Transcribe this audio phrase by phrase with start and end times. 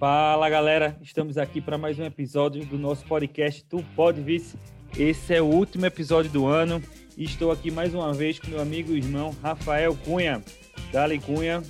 [0.00, 4.58] Fala galera, estamos aqui para mais um episódio do nosso podcast Tu Pode Vice.
[4.98, 6.82] Esse é o último episódio do ano
[7.18, 10.42] e estou aqui mais uma vez com meu amigo e irmão Rafael Cunha.
[10.90, 11.62] Dali Cunha.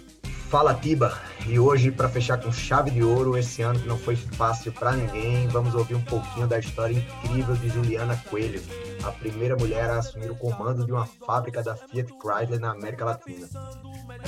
[0.49, 4.15] Fala Tiba, e hoje para fechar com chave de ouro esse ano que não foi
[4.15, 8.63] fácil para ninguém, vamos ouvir um pouquinho da história incrível de Juliana Coelho,
[9.03, 13.05] a primeira mulher a assumir o comando de uma fábrica da Fiat Chrysler na América
[13.05, 13.49] Latina.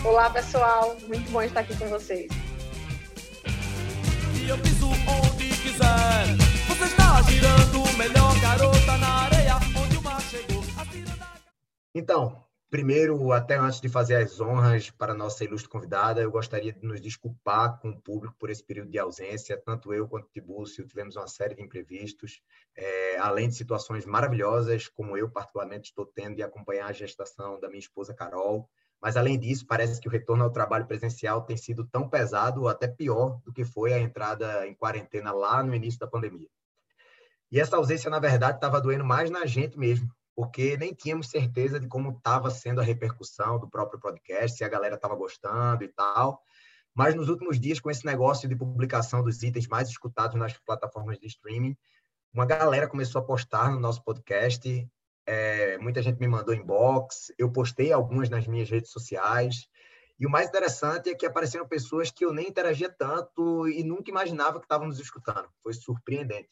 [0.05, 2.28] Olá pessoal, muito bom estar aqui com vocês
[4.51, 6.37] onde quiser.
[6.69, 8.33] Você está girando, melhor
[8.98, 10.62] na areia, onde o mar chegou.
[11.95, 16.73] Então, primeiro, até antes de fazer as honras para a nossa ilustre convidada, eu gostaria
[16.73, 19.60] de nos desculpar com o público por esse período de ausência.
[19.62, 22.41] Tanto eu quanto o Tibúcio tivemos uma série de imprevistos,
[22.74, 27.69] é, além de situações maravilhosas, como eu particularmente estou tendo de acompanhar a gestação da
[27.69, 28.69] minha esposa Carol,
[29.02, 32.69] mas, além disso, parece que o retorno ao trabalho presencial tem sido tão pesado ou
[32.69, 36.48] até pior do que foi a entrada em quarentena lá no início da pandemia.
[37.50, 41.80] E essa ausência, na verdade, estava doendo mais na gente mesmo, porque nem tínhamos certeza
[41.80, 45.89] de como estava sendo a repercussão do próprio podcast, se a galera estava gostando e
[45.89, 46.41] tal.
[46.95, 51.19] Mas nos últimos dias, com esse negócio de publicação dos itens mais escutados nas plataformas
[51.19, 51.77] de streaming,
[52.33, 54.89] uma galera começou a postar no nosso podcast
[55.27, 59.69] é, muita gente me mandou inbox, eu postei algumas nas minhas redes sociais.
[60.19, 64.11] E o mais interessante é que apareceram pessoas que eu nem interagia tanto e nunca
[64.11, 65.48] imaginava que estavam nos escutando.
[65.62, 66.51] Foi surpreendente.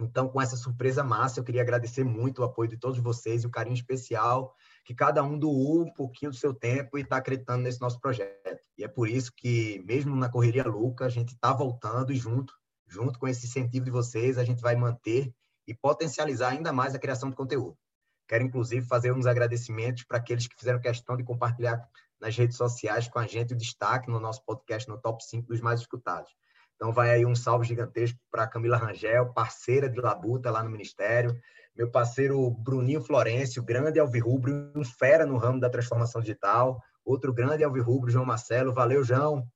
[0.00, 3.46] Então, com essa surpresa massa, eu queria agradecer muito o apoio de todos vocês e
[3.46, 7.62] o carinho especial que cada um doou um pouquinho do seu tempo e está acreditando
[7.62, 8.62] nesse nosso projeto.
[8.78, 12.54] E é por isso que, mesmo na correria louca, a gente está voltando e junto,
[12.86, 15.34] junto com esse incentivo de vocês, a gente vai manter
[15.70, 17.78] e potencializar ainda mais a criação de conteúdo.
[18.26, 21.80] Quero, inclusive, fazer uns agradecimentos para aqueles que fizeram questão de compartilhar
[22.20, 25.60] nas redes sociais com a gente o destaque no nosso podcast no top 5 dos
[25.60, 26.32] mais escutados.
[26.74, 31.38] Então, vai aí um salve gigantesco para Camila Rangel, parceira de Labuta lá no Ministério,
[31.76, 37.62] meu parceiro Bruninho Florencio, grande alvirrubro, um fera no ramo da transformação digital, outro grande
[37.62, 38.74] alvirrubro, João Marcelo.
[38.74, 39.46] Valeu, João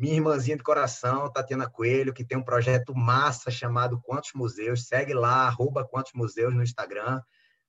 [0.00, 4.86] minha irmãzinha de coração, Tatiana Coelho, que tem um projeto massa chamado Quantos Museus.
[4.86, 7.20] Segue lá, arroba Quantos Museus no Instagram.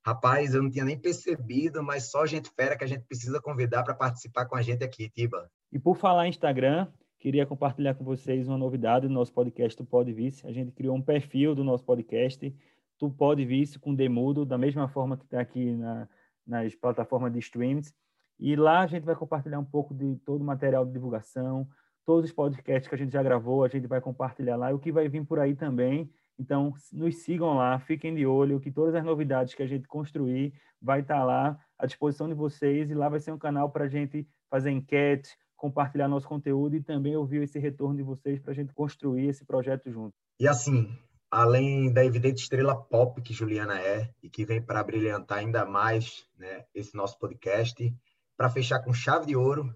[0.02, 3.84] Rapaz, eu não tinha nem percebido, mas só gente fera que a gente precisa convidar
[3.84, 5.52] para participar com a gente aqui, Tiba.
[5.74, 6.88] E por falar em Instagram,
[7.20, 10.48] queria compartilhar com vocês uma novidade do nosso podcast Tu Pode Vice.
[10.48, 12.56] A gente criou um perfil do nosso podcast,
[12.98, 16.08] Tu Pode Vice, com Demudo, da mesma forma que está aqui na,
[16.48, 17.94] nas plataformas de streams.
[18.40, 21.68] E lá a gente vai compartilhar um pouco de todo o material de divulgação,
[22.06, 24.80] todos os podcasts que a gente já gravou, a gente vai compartilhar lá, e o
[24.80, 26.10] que vai vir por aí também.
[26.40, 30.54] Então, nos sigam lá, fiquem de olho, que todas as novidades que a gente construir
[30.82, 33.88] vai estar lá à disposição de vocês, e lá vai ser um canal para a
[33.88, 38.56] gente fazer enquete, compartilhar nosso conteúdo e também ouvir esse retorno de vocês para a
[38.56, 40.14] gente construir esse projeto junto.
[40.40, 40.90] E assim,
[41.30, 46.26] além da evidente estrela pop que Juliana é e que vem para brilhantar ainda mais
[46.38, 47.96] né, esse nosso podcast,
[48.36, 49.72] para fechar com chave de ouro,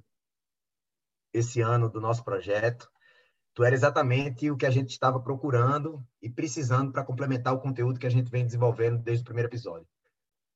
[1.35, 2.90] esse ano do nosso projeto.
[3.53, 8.00] Tu era exatamente o que a gente estava procurando e precisando para complementar o conteúdo
[8.00, 9.88] que a gente vem desenvolvendo desde o primeiro episódio.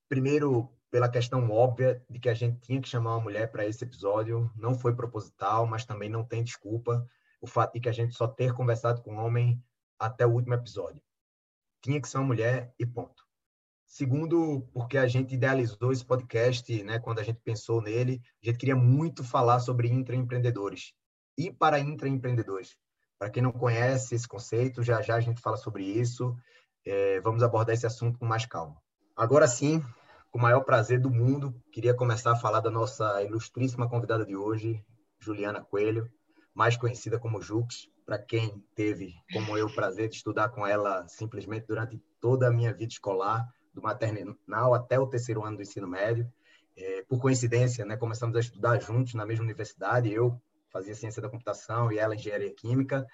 [0.07, 3.83] Primeiro, pela questão óbvia de que a gente tinha que chamar uma mulher para esse
[3.83, 7.07] episódio, não foi proposital, mas também não tem desculpa
[7.41, 9.63] o fato de que a gente só ter conversado com um homem
[9.97, 11.01] até o último episódio.
[11.81, 13.28] Tinha que ser uma mulher e ponto.
[13.89, 18.59] Segundo, porque a gente idealizou esse podcast, né, quando a gente pensou nele, a gente
[18.59, 20.93] queria muito falar sobre intraempreendedores
[21.35, 22.77] e para intraempreendedores.
[23.17, 26.37] Para quem não conhece esse conceito, já já a gente fala sobre isso.
[26.85, 28.79] É, vamos abordar esse assunto com mais calma.
[29.17, 29.83] Agora sim,
[30.29, 34.35] com o maior prazer do mundo, queria começar a falar da nossa ilustríssima convidada de
[34.35, 34.85] hoje,
[35.19, 36.07] Juliana Coelho,
[36.53, 41.07] mais conhecida como Jux, para quem teve, como eu, o prazer de estudar com ela
[41.07, 43.49] simplesmente durante toda a minha vida escolar
[43.79, 46.31] do maternal até o terceiro ano do ensino médio.
[46.77, 50.11] É, por coincidência, né, começamos a estudar juntos na mesma universidade.
[50.11, 50.39] Eu
[50.71, 53.05] fazia ciência da computação e ela engenharia química,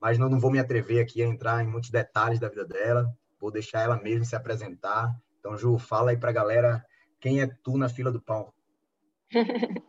[0.00, 3.08] mas não, não vou me atrever aqui a entrar em muitos detalhes da vida dela.
[3.40, 5.14] Vou deixar ela mesmo se apresentar.
[5.38, 6.84] Então, Ju, fala aí para a galera
[7.20, 8.52] quem é tu na fila do pão.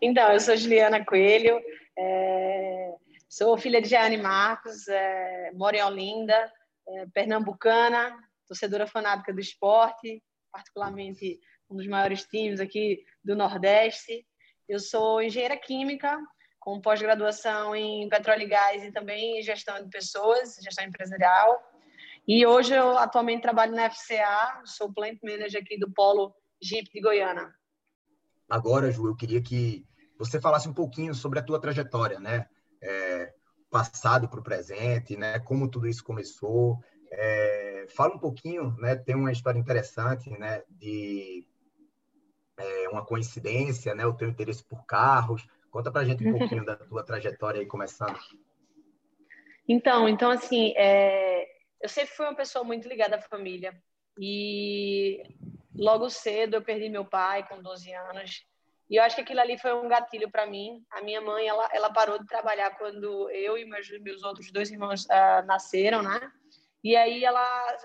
[0.00, 1.60] então, eu sou Juliana Coelho,
[1.96, 2.94] é,
[3.28, 6.52] sou filha de Jane Marcos, é, moro em Olinda,
[6.88, 8.16] é, pernambucana,
[8.50, 10.20] torcedora fanática do esporte,
[10.50, 11.38] particularmente
[11.70, 14.26] um dos maiores times aqui do Nordeste.
[14.68, 16.18] Eu sou engenheira química,
[16.58, 21.62] com pós-graduação em petróleo e gás e também em gestão de pessoas, gestão empresarial.
[22.26, 27.00] E hoje eu atualmente trabalho na FCA, sou plant manager aqui do Polo Jeep de
[27.00, 27.54] Goiânia.
[28.48, 29.86] Agora, Ju, eu queria que
[30.18, 32.48] você falasse um pouquinho sobre a tua trajetória, né?
[32.82, 33.32] É,
[33.70, 35.38] passado para o presente, né?
[35.38, 36.78] Como tudo isso começou.
[37.12, 38.94] É, fala um pouquinho, né?
[38.96, 40.62] Tem uma história interessante, né?
[40.68, 41.46] De
[42.56, 44.06] é, uma coincidência, né?
[44.06, 45.46] O teu interesse por carros.
[45.70, 48.18] Conta para gente um pouquinho da tua trajetória aí começando.
[49.68, 51.46] Então, então assim, é,
[51.80, 53.72] eu sempre fui uma pessoa muito ligada à família
[54.18, 55.22] e
[55.74, 58.44] logo cedo eu perdi meu pai com 12 anos
[58.90, 60.84] e eu acho que aquilo ali foi um gatilho para mim.
[60.90, 64.68] A minha mãe, ela, ela parou de trabalhar quando eu e meus, meus outros dois
[64.68, 66.20] irmãos uh, nasceram, né?
[66.82, 67.76] E aí ela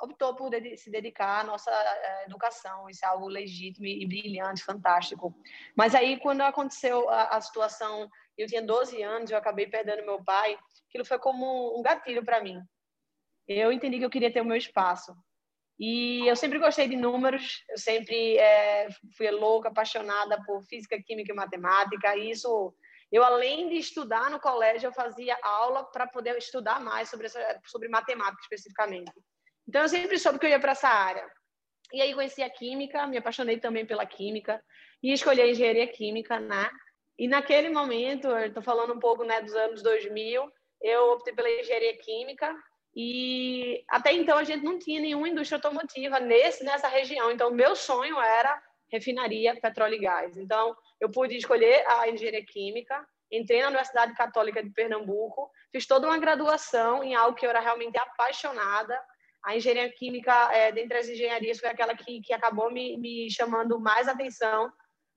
[0.00, 2.88] optou por se dedicar à nossa uh, educação.
[2.88, 5.34] Isso é algo legítimo e brilhante, fantástico.
[5.76, 10.24] Mas aí, quando aconteceu a, a situação, eu tinha 12 anos, eu acabei perdendo meu
[10.24, 10.58] pai,
[10.88, 12.60] aquilo foi como um gatilho para mim.
[13.46, 15.14] Eu entendi que eu queria ter o meu espaço.
[15.78, 21.32] E eu sempre gostei de números, eu sempre é, fui louca, apaixonada por física, química
[21.32, 22.16] e matemática.
[22.16, 22.74] E isso,
[23.10, 27.60] eu além de estudar no colégio, eu fazia aula para poder estudar mais sobre, essa,
[27.66, 29.12] sobre matemática especificamente.
[29.68, 31.28] Então eu sempre soube que eu ia para essa área.
[31.92, 34.62] E aí conheci a química, me apaixonei também pela química
[35.02, 36.70] e escolhi a engenharia química, né?
[37.18, 41.96] E naquele momento, estou falando um pouco né, dos anos 2000, eu optei pela engenharia
[41.98, 42.54] química
[42.94, 47.30] e até então a gente não tinha nenhuma indústria automotiva nesse, nessa região.
[47.30, 50.36] Então, meu sonho era refinaria, petróleo e gás.
[50.36, 56.06] Então, eu pude escolher a engenharia química, entrei na Universidade Católica de Pernambuco, fiz toda
[56.06, 58.98] uma graduação em algo que eu era realmente apaixonada.
[59.44, 63.80] A engenharia química, é, dentre as engenharias, foi aquela que, que acabou me, me chamando
[63.80, 64.70] mais atenção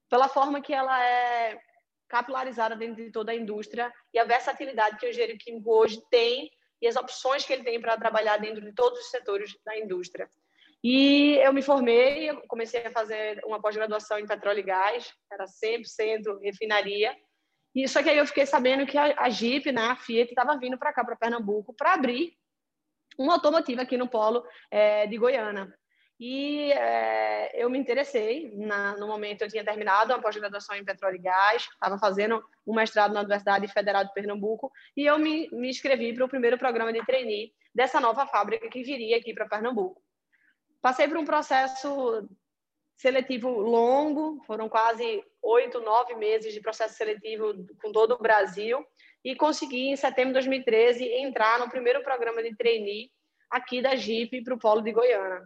[0.09, 1.59] pela forma que ela é
[2.07, 6.51] capilarizada dentro de toda a indústria e a versatilidade que o engenheiro químico hoje tem
[6.79, 10.29] e as opções que ele tem para trabalhar dentro de todos os setores da indústria.
[10.83, 16.41] E eu me formei, comecei a fazer uma pós-graduação em petróleo e gás, era 100%
[16.41, 17.15] refinaria.
[17.73, 20.57] E só que aí eu fiquei sabendo que a, a Jeep, né, a Fiat, estava
[20.57, 22.33] vindo para cá, para Pernambuco, para abrir
[23.17, 25.73] uma automotiva aqui no polo é, de Goiânia.
[26.19, 31.15] E é, eu me interessei, na, no momento eu tinha terminado uma pós-graduação em petróleo
[31.15, 35.69] e gás, estava fazendo um mestrado na Universidade Federal de Pernambuco, e eu me, me
[35.69, 40.01] inscrevi para o primeiro programa de trainee dessa nova fábrica que viria aqui para Pernambuco.
[40.83, 42.27] Passei por um processo
[42.97, 48.85] seletivo longo, foram quase oito, nove meses de processo seletivo com todo o Brasil,
[49.23, 53.09] e consegui, em setembro de 2013, entrar no primeiro programa de trainee
[53.49, 55.41] aqui da Jeep para o Polo de Goiânia.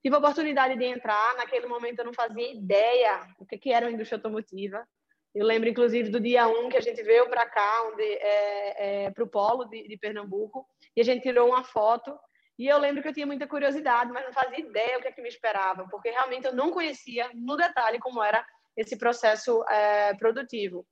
[0.00, 3.92] Tive a oportunidade de entrar, naquele momento eu não fazia ideia o que, era uma
[3.92, 4.86] indústria automotiva.
[5.34, 9.24] Eu lembro, inclusive, do dia 1 que a gente veio para cá, é, é, para
[9.24, 10.64] o polo de, de, Pernambuco,
[10.94, 12.16] e a gente tirou uma foto.
[12.58, 15.12] E eu lembro que eu tinha muita curiosidade, mas não fazia ideia o que, é
[15.12, 18.44] que me esperava, porque realmente eu não conhecia no detalhe como era
[18.76, 20.84] esse processo é, produtivo.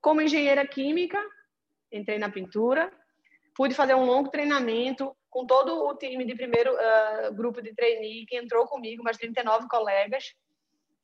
[0.00, 1.18] Como engenheira química,
[1.92, 2.92] entrei na pintura,
[3.54, 8.26] pude fazer um longo treinamento com todo o time de primeiro uh, grupo de trainee
[8.26, 10.34] que entrou comigo, mais 39 colegas,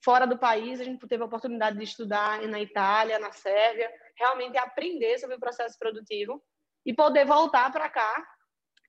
[0.05, 0.81] fora do país.
[0.81, 5.41] A gente teve a oportunidade de estudar na Itália, na Sérvia, realmente aprender sobre o
[5.41, 6.43] processo produtivo
[6.85, 8.27] e poder voltar para cá.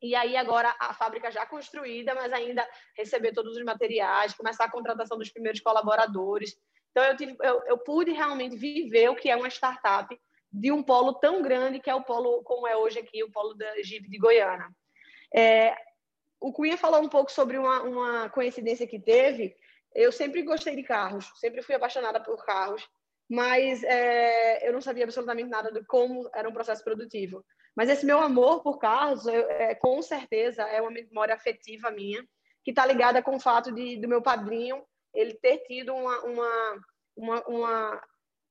[0.01, 4.71] E aí, agora, a fábrica já construída, mas ainda receber todos os materiais, começar a
[4.71, 6.57] contratação dos primeiros colaboradores.
[6.91, 10.17] Então, eu, tive, eu, eu pude realmente viver o que é uma startup
[10.51, 13.53] de um polo tão grande que é o polo, como é hoje aqui, o polo
[13.53, 14.69] da Jeep de Goiânia.
[15.35, 15.75] É,
[16.39, 19.55] o Cunha falou um pouco sobre uma, uma coincidência que teve.
[19.93, 22.87] Eu sempre gostei de carros, sempre fui apaixonada por carros,
[23.29, 27.45] mas é, eu não sabia absolutamente nada de como era um processo produtivo.
[27.75, 32.25] Mas esse meu amor por carros, eu, é, com certeza, é uma memória afetiva minha,
[32.63, 34.83] que está ligada com o fato de do meu padrinho
[35.13, 36.81] ele ter tido uma, uma,
[37.15, 38.03] uma, uma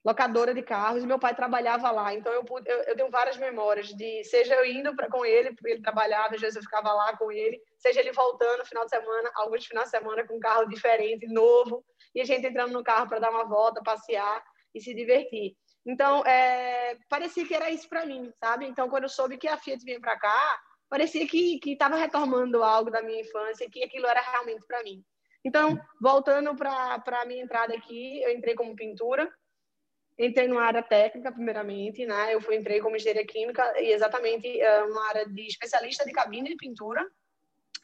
[0.04, 2.14] locadora de carros, e meu pai trabalhava lá.
[2.14, 5.54] Então, eu, pude, eu, eu tenho várias memórias de, seja eu indo pra, com ele,
[5.54, 8.84] porque ele trabalhava, às vezes eu ficava lá com ele, seja ele voltando no final
[8.84, 12.72] de semana, alguns finais de semana com um carro diferente, novo, e a gente entrando
[12.72, 14.42] no carro para dar uma volta, passear
[14.74, 15.56] e se divertir.
[15.86, 18.66] Então, é, parecia que era isso para mim, sabe?
[18.66, 22.90] Então, quando eu soube que a Fiat vinha para cá, parecia que estava retomando algo
[22.90, 25.02] da minha infância, que aquilo era realmente para mim.
[25.44, 29.32] Então, voltando para a minha entrada aqui, eu entrei como pintura,
[30.18, 32.34] entrei numa área técnica, primeiramente, né?
[32.34, 36.48] Eu fui, entrei como engenharia química e exatamente uh, uma área de especialista de cabine
[36.48, 37.06] de pintura,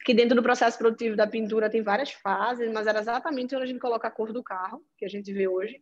[0.03, 3.67] que dentro do processo produtivo da pintura tem várias fases, mas era exatamente onde a
[3.67, 5.81] gente coloca a cor do carro, que a gente vê hoje.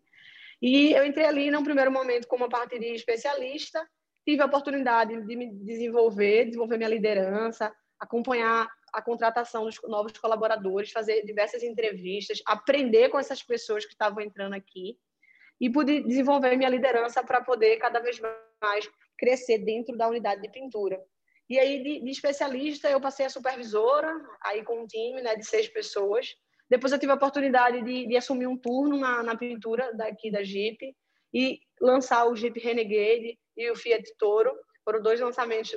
[0.64, 3.86] E eu entrei ali, num primeiro momento, como parte de especialista,
[4.26, 10.90] tive a oportunidade de me desenvolver, desenvolver minha liderança, acompanhar a contratação dos novos colaboradores,
[10.90, 14.98] fazer diversas entrevistas, aprender com essas pessoas que estavam entrando aqui
[15.60, 18.18] e pude desenvolver minha liderança para poder cada vez
[18.62, 20.98] mais crescer dentro da unidade de pintura.
[21.50, 25.46] E aí, de, de especialista, eu passei a supervisora, aí com um time né, de
[25.46, 26.34] seis pessoas.
[26.74, 30.42] Depois eu tive a oportunidade de, de assumir um turno na, na, pintura daqui da
[30.42, 30.96] Jeep
[31.32, 34.52] e lançar o Jeep Renegade e o Fiat Toro.
[34.84, 35.72] Foram dois lançamentos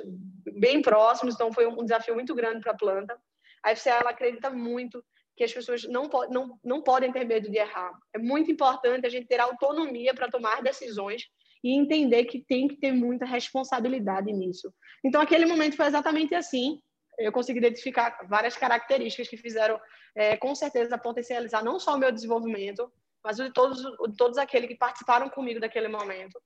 [0.59, 3.15] bem próximos, então foi um desafio muito grande para a planta.
[3.63, 7.59] A FCA ela acredita muito que as pessoas não, não, não podem ter medo de
[7.59, 7.91] errar.
[8.11, 11.27] É muito importante a gente ter autonomia para tomar decisões
[11.63, 14.73] e entender que tem que ter muita responsabilidade nisso.
[15.05, 16.79] Então, aquele momento foi exatamente assim.
[17.17, 19.79] Eu consegui identificar várias características que fizeram,
[20.15, 22.91] é, com certeza, potencializar não só o meu desenvolvimento,
[23.23, 26.41] mas o de todos, o de todos aqueles que participaram comigo daquele momento.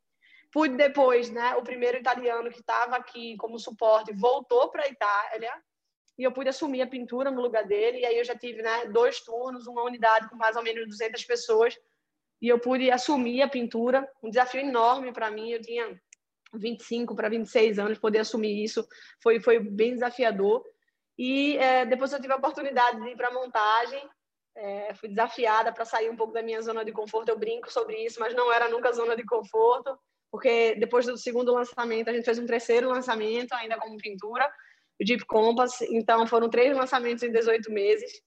[0.51, 5.51] Pude depois, né, o primeiro italiano que estava aqui como suporte voltou para a Itália
[6.18, 8.00] e eu pude assumir a pintura no lugar dele.
[8.00, 11.24] E aí eu já tive né, dois turnos, uma unidade com mais ou menos 200
[11.24, 11.78] pessoas
[12.42, 15.51] e eu pude assumir a pintura, um desafio enorme para mim.
[15.51, 16.01] Eu tinha
[16.53, 18.86] 25 para 26 anos, poder assumir isso
[19.22, 20.63] foi, foi bem desafiador.
[21.17, 24.10] E é, depois eu tive a oportunidade de ir para montagem,
[24.55, 27.29] é, fui desafiada para sair um pouco da minha zona de conforto.
[27.29, 29.98] Eu brinco sobre isso, mas não era nunca zona de conforto,
[30.31, 34.50] porque depois do segundo lançamento, a gente fez um terceiro lançamento, ainda como pintura,
[35.00, 35.81] o Deep Compass.
[35.81, 38.22] Então, foram três lançamentos em 18 meses.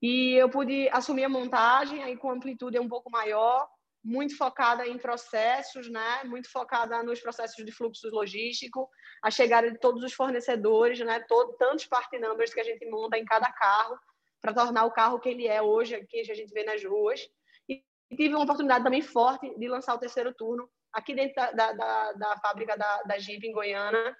[0.00, 3.68] E eu pude assumir a montagem aí com amplitude um pouco maior,
[4.04, 6.24] muito focada em processos, né?
[6.24, 8.88] Muito focada nos processos de fluxo logístico,
[9.22, 11.20] a chegada de todos os fornecedores, né?
[11.28, 13.96] Todo, tantos part numbers que a gente monta em cada carro
[14.40, 17.20] para tornar o carro que ele é hoje, que a gente vê nas ruas.
[17.68, 17.82] E
[18.16, 22.12] tive uma oportunidade também forte de lançar o terceiro turno aqui dentro da, da, da,
[22.12, 24.16] da fábrica da, da Jeep em Goiânia,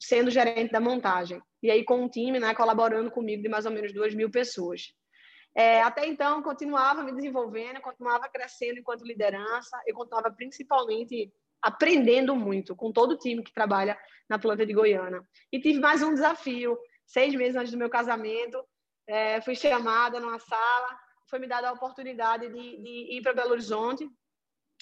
[0.00, 1.42] sendo gerente da montagem.
[1.62, 4.94] E aí com um time, né, colaborando comigo de mais ou menos duas mil pessoas.
[5.56, 11.32] É, até então, continuava me desenvolvendo, continuava crescendo enquanto liderança, eu continuava principalmente
[11.62, 13.98] aprendendo muito com todo o time que trabalha
[14.28, 15.22] na planta de Goiânia.
[15.50, 16.78] E tive mais um desafio.
[17.06, 18.62] Seis meses antes do meu casamento,
[19.08, 20.98] é, fui chamada numa sala,
[21.30, 24.06] foi me dada a oportunidade de, de ir para Belo Horizonte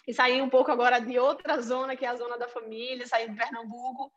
[0.08, 3.30] e sair um pouco agora de outra zona, que é a zona da família, sair
[3.30, 4.10] de Pernambuco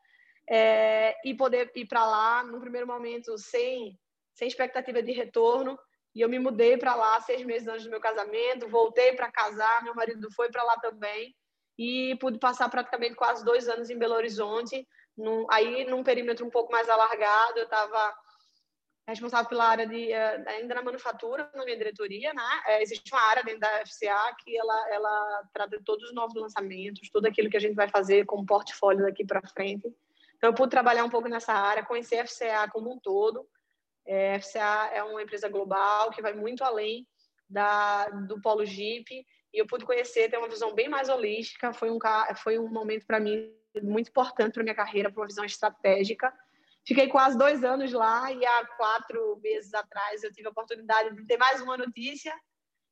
[0.50, 3.96] é, e poder ir para lá, no primeiro momento, sem,
[4.34, 5.78] sem expectativa de retorno,
[6.18, 9.84] e eu me mudei para lá seis meses antes do meu casamento, voltei para casar,
[9.84, 11.32] meu marido foi para lá também
[11.78, 14.84] e pude passar praticamente quase dois anos em Belo Horizonte,
[15.16, 17.60] num, aí num perímetro um pouco mais alargado.
[17.60, 18.12] Eu estava
[19.06, 22.62] responsável pela área de eh, ainda na manufatura na minha diretoria, né?
[22.66, 26.34] É, existe uma área dentro da FCA que ela ela trata de todos os novos
[26.34, 29.86] lançamentos, tudo aquilo que a gente vai fazer com portfólio daqui para frente.
[30.36, 33.46] Então eu pude trabalhar um pouco nessa área, conhecer a FCA como um todo
[34.08, 37.06] é, FCA é uma empresa global que vai muito além
[37.48, 39.06] da, do Polo Jeep
[39.52, 41.72] e eu pude conhecer, ter uma visão bem mais holística.
[41.72, 41.98] Foi um,
[42.36, 46.32] foi um momento para mim muito importante para minha carreira, para uma visão estratégica.
[46.86, 51.26] Fiquei quase dois anos lá e há quatro meses atrás eu tive a oportunidade de
[51.26, 52.34] ter mais uma notícia,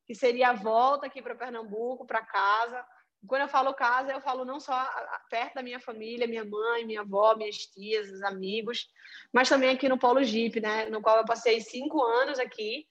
[0.07, 2.85] que seria a volta aqui para Pernambuco, para casa,
[3.27, 4.89] quando eu falo casa, eu falo não só
[5.31, 8.89] perto da minha família, minha mãe, minha avó, minhas tias, amigos,
[9.33, 10.87] mas também aqui no Polo Jeep, né?
[10.87, 12.87] No qual eu passei cinco anos aqui,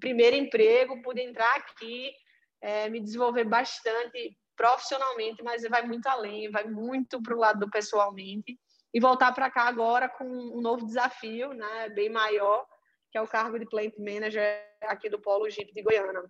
[0.00, 2.12] primeiro emprego, pude entrar aqui,
[2.60, 7.70] é, me desenvolver bastante profissionalmente, mas vai muito além, vai muito para o lado do
[7.70, 8.58] pessoalmente
[8.94, 11.90] e voltar para cá agora com um novo desafio, né?
[11.90, 12.66] Bem maior,
[13.12, 16.22] que é o cargo de Plant Manager aqui do Polo Jeep de Goiânia.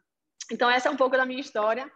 [0.50, 1.90] Então essa é um pouco da minha história.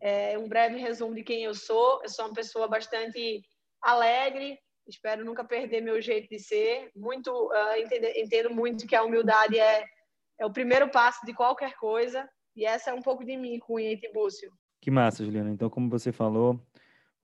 [0.00, 2.00] É um breve resumo de quem eu sou.
[2.02, 3.42] Eu sou uma pessoa bastante
[3.80, 6.90] alegre, espero nunca perder meu jeito de ser.
[6.94, 9.84] Muito uh, entendo, entendo, muito que a humildade é,
[10.38, 12.28] é o primeiro passo de qualquer coisa.
[12.56, 14.50] E essa é um pouco de mim, Cunha e Tibúcio.
[14.80, 15.50] Que massa, Juliana.
[15.50, 16.60] Então, como você falou,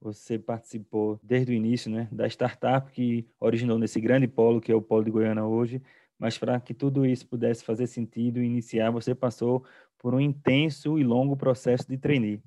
[0.01, 4.75] você participou desde o início né, da startup que originou nesse grande polo, que é
[4.75, 5.83] o Polo de Goiânia hoje.
[6.19, 9.65] Mas para que tudo isso pudesse fazer sentido e iniciar, você passou
[9.99, 12.43] por um intenso e longo processo de trainee.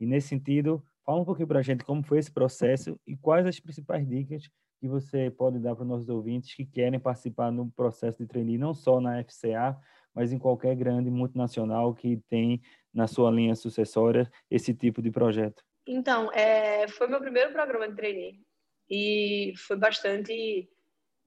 [0.00, 3.46] E nesse sentido, fala um pouquinho para a gente como foi esse processo e quais
[3.46, 4.48] as principais dicas
[4.80, 8.58] que você pode dar para os nossos ouvintes que querem participar no processo de trainee,
[8.58, 9.78] não só na FCA,
[10.14, 12.60] mas em qualquer grande multinacional que tem
[12.92, 15.62] na sua linha sucessória esse tipo de projeto.
[15.86, 18.40] Então, é, foi meu primeiro programa de trainee
[18.88, 20.68] e foi bastante,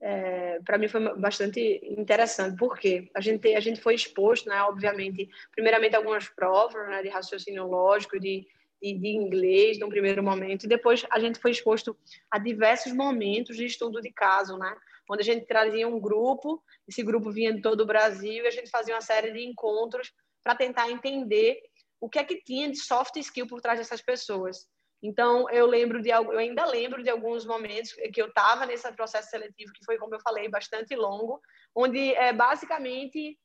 [0.02, 5.28] é, para mim foi bastante interessante, porque a gente, a gente foi exposto, né, obviamente,
[5.52, 8.48] primeiramente algumas provas né, de raciocínio lógico, de
[8.82, 11.98] de, de inglês no primeiro momento, e depois a gente foi exposto
[12.32, 14.76] a diversos momentos de estudo de caso, né?
[15.10, 18.52] Onde a gente trazia um grupo, esse grupo vinha de todo o Brasil, e a
[18.52, 20.12] gente fazia uma série de encontros
[20.44, 21.62] para tentar entender
[22.00, 24.68] o que é que tinha de soft skill por trás dessas pessoas.
[25.02, 29.30] Então, eu lembro de eu ainda lembro de alguns momentos que eu estava nesse processo
[29.30, 31.40] seletivo, que foi, como eu falei, bastante longo,
[31.76, 33.38] onde é, basicamente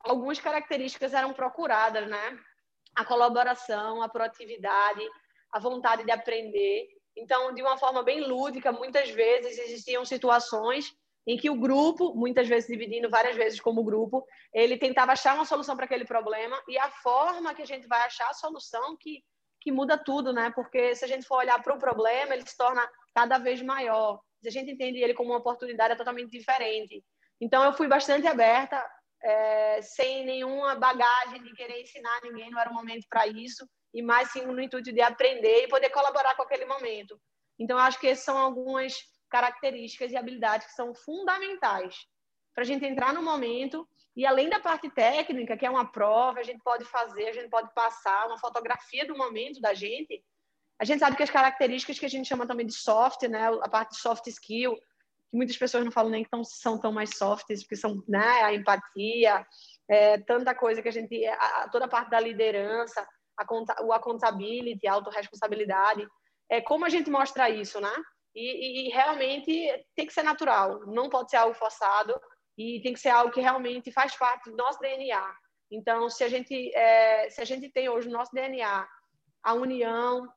[0.00, 2.38] algumas características eram procuradas, né?
[2.94, 5.06] A colaboração, a proatividade,
[5.52, 6.88] a vontade de aprender.
[7.16, 10.94] Então, de uma forma bem lúdica, muitas vezes existiam situações
[11.26, 15.46] em que o grupo, muitas vezes dividindo várias vezes como grupo, ele tentava achar uma
[15.46, 19.24] solução para aquele problema e a forma que a gente vai achar a solução que
[19.64, 20.52] que muda tudo, né?
[20.54, 24.20] Porque se a gente for olhar para o problema, ele se torna cada vez maior.
[24.42, 27.02] Se a gente entende ele como uma oportunidade, é totalmente diferente.
[27.40, 28.84] Então, eu fui bastante aberta,
[29.24, 34.02] é, sem nenhuma bagagem de querer ensinar ninguém, não era o momento para isso, e
[34.02, 37.18] mais sim no intuito de aprender e poder colaborar com aquele momento.
[37.58, 38.94] Então, acho que essas são algumas
[39.30, 41.96] características e habilidades que são fundamentais
[42.54, 46.38] para a gente entrar no momento e além da parte técnica, que é uma prova,
[46.38, 50.22] a gente pode fazer, a gente pode passar uma fotografia do momento da gente.
[50.78, 53.68] A gente sabe que as características que a gente chama também de soft, né, a
[53.68, 54.78] parte de soft skill,
[55.34, 58.54] muitas pessoas não falam nem que tão, são tão mais softs, porque são né, a
[58.54, 59.46] empatia,
[59.88, 63.06] é, tanta coisa que a gente, a, toda a parte da liderança,
[63.38, 66.06] a, o accountability, a autorresponsabilidade,
[66.48, 67.92] é como a gente mostra isso, né?
[68.34, 72.14] E, e, e realmente tem que ser natural, não pode ser algo forçado
[72.56, 75.34] e tem que ser algo que realmente faz parte do nosso DNA.
[75.70, 78.86] Então, se a gente, é, se a gente tem hoje no nosso DNA
[79.42, 80.28] a união,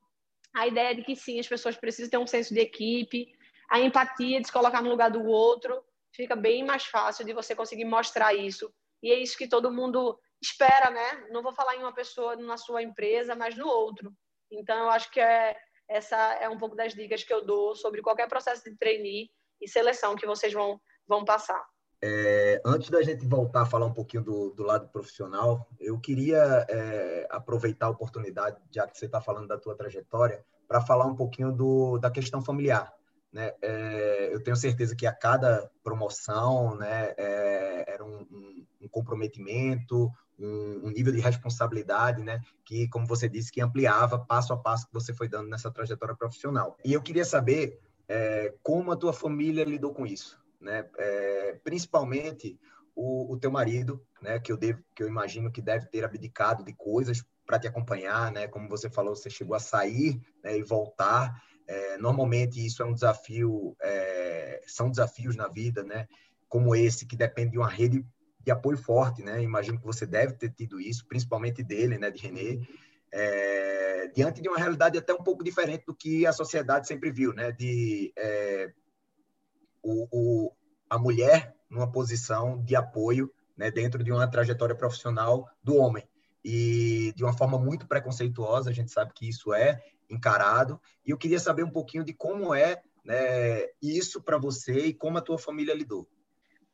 [0.56, 3.37] a ideia de que sim, as pessoas precisam ter um senso de equipe,
[3.70, 5.84] a empatia de se colocar no lugar do outro,
[6.14, 8.72] fica bem mais fácil de você conseguir mostrar isso.
[9.04, 11.28] E é isso que todo mundo espera, né?
[11.32, 14.12] Não vou falar em uma pessoa na sua empresa, mas no outro.
[14.52, 15.56] Então, eu acho que é,
[15.90, 19.30] essa é um pouco das dicas que eu dou sobre qualquer processo de trainee
[19.62, 21.64] e seleção que vocês vão, vão passar.
[22.02, 26.66] É, antes da gente voltar a falar um pouquinho do, do lado profissional, eu queria
[26.70, 31.16] é, aproveitar a oportunidade, já que você está falando da tua trajetória, para falar um
[31.16, 32.94] pouquinho do, da questão familiar.
[33.31, 33.53] Né?
[33.62, 40.11] É, eu tenho certeza que a cada promoção né, é, era um, um, um comprometimento,
[40.40, 44.87] um, um, nível de responsabilidade, né, que, como você disse, que ampliava passo a passo
[44.87, 46.77] que você foi dando nessa trajetória profissional.
[46.85, 50.87] E eu queria saber é, como a tua família lidou com isso né?
[50.98, 52.59] É, principalmente
[52.96, 54.40] o, o, teu marido, né?
[54.40, 58.31] Que eu devo, que eu imagino que deve ter abdicado de coisas para te acompanhar,
[58.31, 58.48] né?
[58.48, 61.42] Como você falou, você chegou a sair né, e voltar.
[61.68, 66.08] É, normalmente isso é um desafio, é, são desafios na vida, né?
[66.48, 68.06] Como esse que depende de uma rede
[68.40, 69.42] de apoio forte, né?
[69.44, 72.10] Imagino que você deve ter tido isso, principalmente dele, né?
[72.10, 72.66] De René.
[73.12, 77.34] É, diante de uma realidade até um pouco diferente do que a sociedade sempre viu,
[77.34, 77.51] né?
[77.51, 78.72] De é,
[79.84, 80.51] o, o,
[80.90, 86.08] a mulher numa posição de apoio né, dentro de uma trajetória profissional do homem.
[86.50, 90.79] E de uma forma muito preconceituosa, a gente sabe que isso é encarado.
[91.05, 95.18] E eu queria saber um pouquinho de como é né, isso para você e como
[95.18, 96.07] a tua família lidou.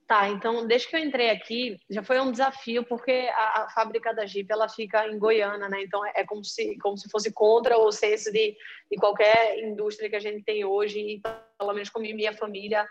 [0.06, 4.14] Tá, então, desde que eu entrei aqui, já foi um desafio, porque a, a fábrica
[4.14, 5.82] da Jeep, ela fica em Goiânia, né?
[5.82, 8.56] Então, é como se, como se fosse contra o senso de,
[8.92, 11.22] de qualquer indústria que a gente tem hoje, e
[11.58, 12.88] pelo menos como minha família,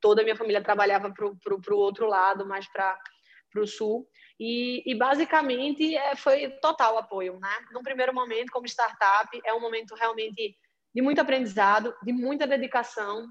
[0.00, 2.96] toda a minha família trabalhava para o outro lado, mais para
[3.56, 4.06] o sul.
[4.40, 7.54] E, e basicamente, é, foi total apoio, né?
[7.72, 10.56] Num primeiro momento, como startup, é um momento realmente
[10.94, 13.28] de muito aprendizado, de muita dedicação,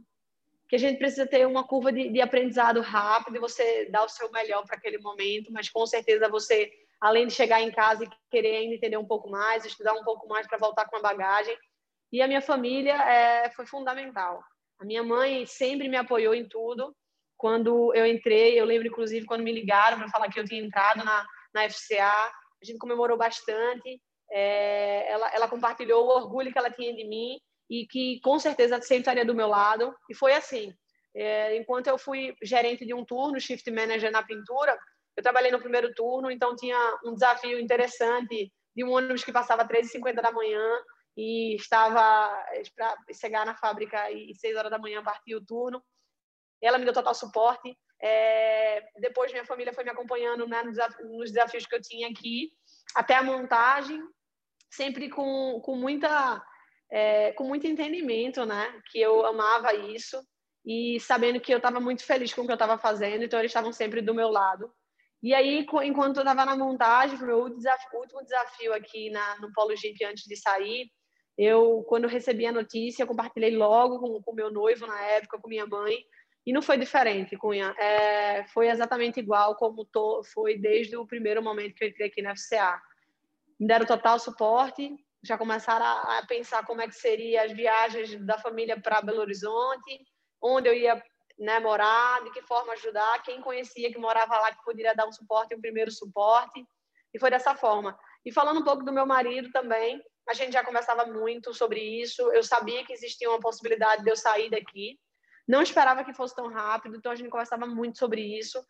[0.70, 4.32] que a gente precisa ter uma curva de, de aprendizado rápido, você dar o seu
[4.32, 8.58] melhor para aquele momento, mas com certeza você, além de chegar em casa e querer
[8.58, 11.58] ainda entender um pouco mais, estudar um pouco mais para voltar com a bagagem.
[12.12, 14.44] E a minha família é, foi fundamental.
[14.80, 16.96] A minha mãe sempre me apoiou em tudo.
[17.40, 21.06] Quando eu entrei, eu lembro inclusive quando me ligaram para falar que eu tinha entrado
[21.06, 24.02] na, na FCA, a gente comemorou bastante.
[24.30, 28.76] É, ela, ela compartilhou o orgulho que ela tinha de mim e que com certeza
[28.82, 29.96] sempre estaria do meu lado.
[30.10, 30.74] E foi assim.
[31.16, 34.78] É, enquanto eu fui gerente de um turno, shift manager na pintura,
[35.16, 39.62] eu trabalhei no primeiro turno, então tinha um desafio interessante de um ônibus que passava
[39.62, 40.62] às 3h50 da manhã
[41.16, 42.30] e estava
[42.76, 45.82] para chegar na fábrica e 6 horas da manhã partir o turno.
[46.62, 47.78] Ela me deu total suporte.
[48.02, 52.52] É, depois minha família foi me acompanhando né, nos desafios que eu tinha aqui,
[52.96, 54.02] até a montagem,
[54.70, 56.42] sempre com, com muita
[56.92, 58.82] é, com muito entendimento, né?
[58.92, 60.22] Que eu amava isso
[60.66, 63.50] e sabendo que eu estava muito feliz com o que eu estava fazendo, então eles
[63.50, 64.72] estavam sempre do meu lado.
[65.22, 70.04] E aí, enquanto eu estava na montagem, meu último desafio aqui na, no Polo Jeep
[70.06, 70.90] antes de sair,
[71.38, 75.48] eu, quando eu recebi a notícia, compartilhei logo com o meu noivo na época, com
[75.48, 75.98] minha mãe,
[76.50, 77.76] e não foi diferente, Cunha.
[77.78, 79.88] É, foi exatamente igual como
[80.34, 82.82] foi desde o primeiro momento que eu entrei aqui na FCA.
[83.60, 88.16] Me deram total suporte, já começaram a, a pensar como é que seria as viagens
[88.26, 90.02] da família para Belo Horizonte,
[90.42, 91.00] onde eu ia
[91.38, 95.12] né, morar, de que forma ajudar, quem conhecia que morava lá que poderia dar um
[95.12, 96.66] suporte, um primeiro suporte,
[97.14, 97.96] e foi dessa forma.
[98.26, 102.24] E falando um pouco do meu marido também, a gente já conversava muito sobre isso,
[102.32, 104.98] eu sabia que existia uma possibilidade de eu sair daqui,
[105.50, 108.64] não esperava que fosse tão rápido, então a gente conversava muito sobre isso.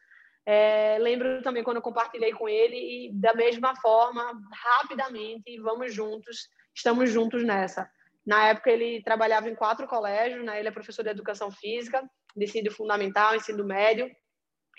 [0.46, 7.12] É, lembro também quando compartilhei com ele e da mesma forma, rapidamente, vamos juntos, estamos
[7.12, 7.92] juntos nessa.
[8.26, 10.58] Na época ele trabalhava em quatro colégios, né?
[10.58, 12.02] ele é professor de educação física,
[12.34, 14.10] de ensino fundamental, ensino médio,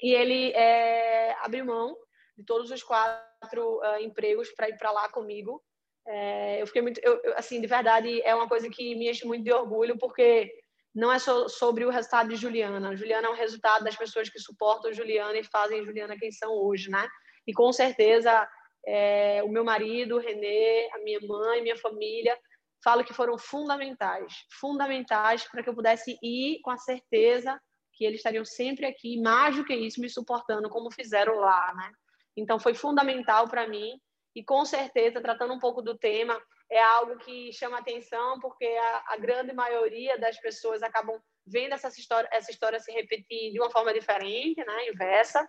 [0.02, 1.94] e ele é, abriu mão
[2.34, 5.62] de todos os quatro uh, empregos para ir para lá comigo.
[6.06, 9.44] É, eu fiquei muito, eu, assim, de verdade, é uma coisa que me enche muito
[9.44, 10.50] de orgulho, porque
[10.94, 12.96] não é sobre o resultado de Juliana.
[12.96, 16.90] Juliana é um resultado das pessoas que suportam Juliana e fazem Juliana quem são hoje,
[16.90, 17.09] né?
[17.46, 18.48] E com certeza
[18.87, 22.37] é, o meu marido, o Renê, a minha mãe, minha família,
[22.83, 27.61] falo que foram fundamentais, fundamentais para que eu pudesse ir com a certeza
[27.92, 31.92] que eles estariam sempre aqui, mais do que isso, me suportando como fizeram lá, né?
[32.37, 34.00] Então foi fundamental para mim
[34.35, 39.14] e com certeza tratando um pouco do tema é algo que chama atenção porque a,
[39.14, 43.70] a, grande maioria das pessoas acabam vendo essa história, essa história se repetir de uma
[43.70, 45.48] forma diferente, né, inversa.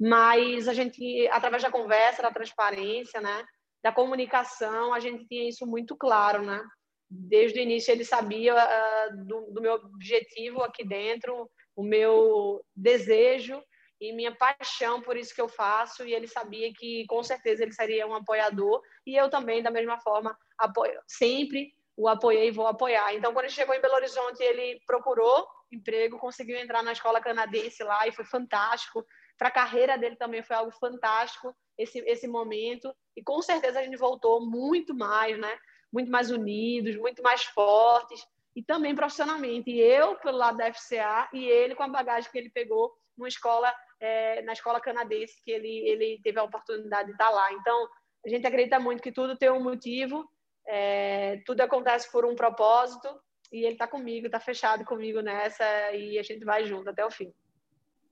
[0.00, 3.44] Mas a gente, através da conversa, da transparência, né,
[3.82, 6.62] da comunicação, a gente tinha isso muito claro, né?
[7.08, 13.62] Desde o início ele sabia uh, do, do meu objetivo aqui dentro, o meu desejo
[14.00, 17.72] e minha paixão por isso que eu faço e ele sabia que com certeza ele
[17.72, 22.66] seria um apoiador e eu também da mesma forma apoio, sempre o apoiei e vou
[22.66, 23.14] apoiar.
[23.14, 27.82] Então quando ele chegou em Belo Horizonte ele procurou emprego, conseguiu entrar na escola canadense
[27.82, 29.04] lá e foi fantástico.
[29.38, 33.82] Para a carreira dele também foi algo fantástico esse esse momento e com certeza a
[33.82, 35.58] gente voltou muito mais, né?
[35.92, 39.70] Muito mais unidos, muito mais fortes e também profissionalmente.
[39.70, 43.28] E eu pelo lado da FCA e ele com a bagagem que ele pegou numa
[43.28, 47.52] escola é, na escola canadense que ele, ele teve a oportunidade de estar lá.
[47.52, 47.88] Então,
[48.24, 50.28] a gente acredita muito que tudo tem um motivo,
[50.66, 53.08] é, tudo acontece por um propósito,
[53.52, 57.10] e ele está comigo, está fechado comigo nessa, e a gente vai junto até o
[57.10, 57.32] fim.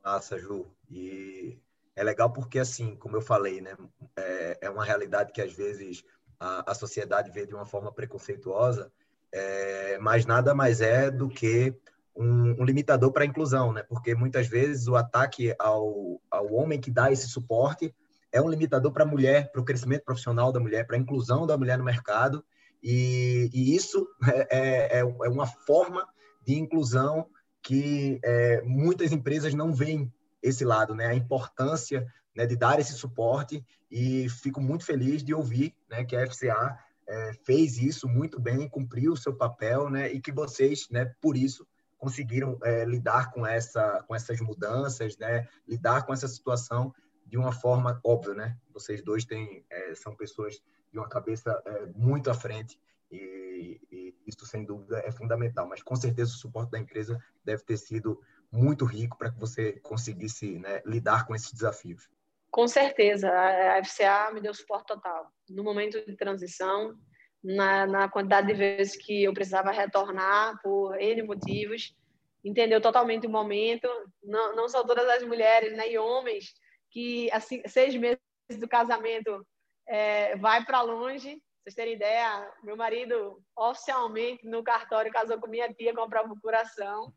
[0.02, 0.66] Massa, Ju.
[0.90, 1.58] E
[1.96, 3.76] é legal porque, assim, como eu falei, né,
[4.16, 6.04] é, é uma realidade que às vezes
[6.38, 8.92] a, a sociedade vê de uma forma preconceituosa,
[9.32, 11.74] é, mas nada mais é do que
[12.16, 13.82] um, um limitador para a inclusão, né?
[13.82, 17.94] Porque muitas vezes o ataque ao, ao homem que dá esse suporte
[18.32, 21.46] é um limitador para a mulher, para o crescimento profissional da mulher, para a inclusão
[21.46, 22.44] da mulher no mercado.
[22.82, 24.06] E, e isso
[24.50, 26.06] é, é, é, uma forma
[26.44, 27.26] de inclusão
[27.62, 31.06] que é, muitas empresas não veem esse lado, né?
[31.06, 36.16] A importância né, de dar esse suporte e fico muito feliz de ouvir né, que
[36.16, 40.12] a FCA é, fez isso muito bem, cumpriu o seu papel, né?
[40.12, 41.66] E que vocês, né, por isso,
[42.04, 45.48] conseguiram é, lidar com essa com essas mudanças, né?
[45.66, 48.58] Lidar com essa situação de uma forma óbvia, né?
[48.70, 50.62] Vocês dois têm é, são pessoas
[50.92, 52.78] de uma cabeça é, muito à frente
[53.10, 55.66] e, e, isso sem dúvida é fundamental.
[55.66, 58.20] Mas com certeza o suporte da empresa deve ter sido
[58.52, 62.10] muito rico para que você conseguisse né, lidar com esses desafios.
[62.50, 65.32] Com certeza, a FCA me deu suporte total.
[65.48, 66.96] No momento de transição,
[67.44, 71.94] na, na quantidade de vezes que eu precisava retornar por N motivos,
[72.42, 73.86] entendeu totalmente o momento.
[74.22, 76.54] Não, não são todas as mulheres né, e homens
[76.90, 78.18] que, assim, seis meses
[78.58, 79.46] do casamento,
[79.86, 81.42] é, vai para longe.
[81.62, 87.12] Vocês terem ideia, meu marido oficialmente no cartório casou com minha tia com a procuração.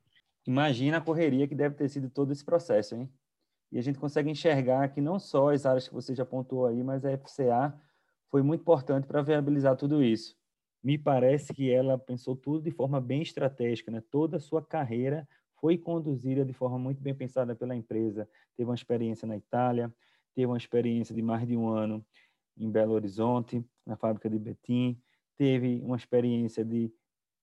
[0.45, 3.11] Imagina a correria que deve ter sido todo esse processo, hein?
[3.69, 6.81] E a gente consegue enxergar que não só as áreas que você já apontou aí,
[6.81, 7.77] mas a FCA
[8.29, 10.35] foi muito importante para viabilizar tudo isso.
[10.83, 14.01] Me parece que ela pensou tudo de forma bem estratégica, né?
[14.11, 15.27] Toda a sua carreira
[15.59, 18.29] foi conduzida de forma muito bem pensada pela empresa.
[18.55, 19.93] Teve uma experiência na Itália,
[20.35, 22.05] teve uma experiência de mais de um ano
[22.55, 24.99] em Belo Horizonte, na fábrica de Betim,
[25.37, 26.91] teve uma experiência de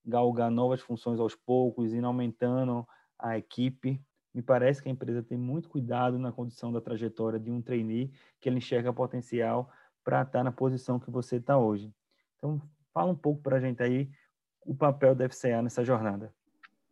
[0.05, 2.85] galgar novas funções aos poucos, e aumentando
[3.17, 4.01] a equipe.
[4.33, 8.11] Me parece que a empresa tem muito cuidado na condição da trajetória de um trainee,
[8.39, 9.71] que ele enxerga potencial
[10.05, 11.91] para estar tá na posição que você está hoje.
[12.37, 12.61] Então,
[12.93, 14.07] fala um pouco para a gente aí
[14.61, 16.33] o papel da FCA nessa jornada.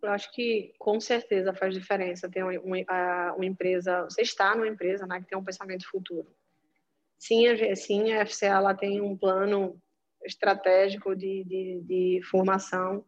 [0.01, 4.67] Eu acho que com certeza faz diferença ter uma, uma, uma empresa, você está numa
[4.67, 6.27] empresa né, que tem um pensamento futuro.
[7.17, 9.79] Sim, a, sim, a FCA ela tem um plano
[10.25, 13.05] estratégico de, de, de formação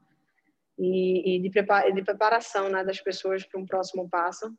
[0.78, 4.56] e, e de, de preparação né, das pessoas para um próximo passo.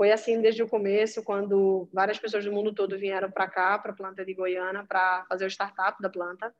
[0.00, 3.92] Foi assim desde o começo, quando várias pessoas do mundo todo vieram para cá, para
[3.92, 6.56] a planta de Goiânia, para fazer o startup da planta.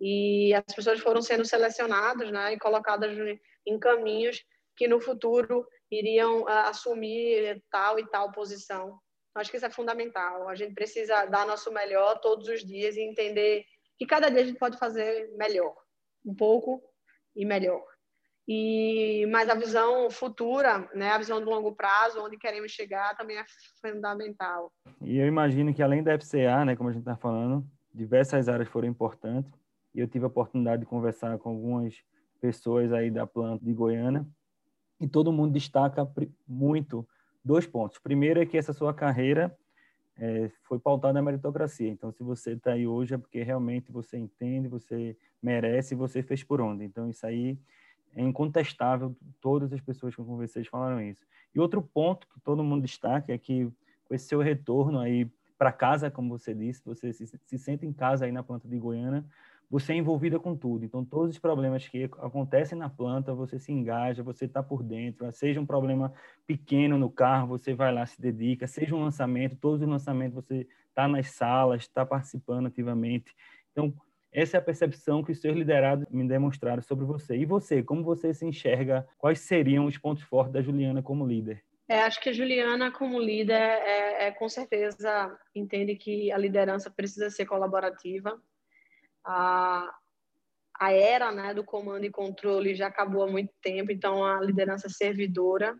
[0.00, 3.16] e as pessoas foram sendo selecionadas né, e colocadas
[3.64, 4.44] em caminhos
[4.76, 8.98] que no futuro iriam uh, assumir tal e tal posição.
[9.36, 10.48] Acho que isso é fundamental.
[10.48, 13.64] A gente precisa dar nosso melhor todos os dias e entender
[13.96, 15.76] que cada dia a gente pode fazer melhor,
[16.26, 16.82] um pouco
[17.36, 17.93] e melhor.
[18.46, 23.38] E mas a visão futura, né, a visão do longo prazo, onde queremos chegar, também
[23.38, 23.44] é
[23.80, 24.70] fundamental.
[25.00, 28.68] E eu imagino que além da FCA, né, como a gente está falando, diversas áreas
[28.68, 29.50] foram importantes.
[29.94, 31.94] E eu tive a oportunidade de conversar com algumas
[32.40, 34.26] pessoas aí da planta de Goiânia
[35.00, 36.06] e todo mundo destaca
[36.46, 37.06] muito
[37.44, 37.98] dois pontos.
[37.98, 39.56] Primeiro é que essa sua carreira
[40.16, 41.88] é, foi pautada na meritocracia.
[41.88, 46.42] Então, se você está aí hoje é porque realmente você entende, você merece, você fez
[46.42, 46.84] por onde.
[46.84, 47.58] Então, isso aí
[48.14, 49.16] é incontestável.
[49.40, 51.24] Todas as pessoas que eu conversei falaram isso.
[51.54, 53.70] E outro ponto que todo mundo destaca é que
[54.04, 57.92] com esse seu retorno aí para casa, como você disse, você se, se sente em
[57.92, 59.24] casa aí na planta de Goiânia,
[59.70, 60.84] você é envolvida com tudo.
[60.84, 65.30] Então, todos os problemas que acontecem na planta, você se engaja, você está por dentro.
[65.32, 66.12] Seja um problema
[66.46, 68.66] pequeno no carro, você vai lá, se dedica.
[68.66, 73.34] Seja um lançamento, todos os lançamentos, você está nas salas, está participando ativamente.
[73.72, 73.92] Então,
[74.34, 77.36] essa é a percepção que os seus liderados me demonstraram sobre você.
[77.36, 79.06] E você, como você se enxerga?
[79.16, 81.62] Quais seriam os pontos fortes da Juliana como líder?
[81.88, 86.90] É, acho que a Juliana, como líder, é, é, com certeza entende que a liderança
[86.90, 88.40] precisa ser colaborativa,
[89.24, 89.94] a,
[90.80, 94.88] a era né, do comando e controle já acabou há muito tempo, então a liderança
[94.88, 95.78] servidora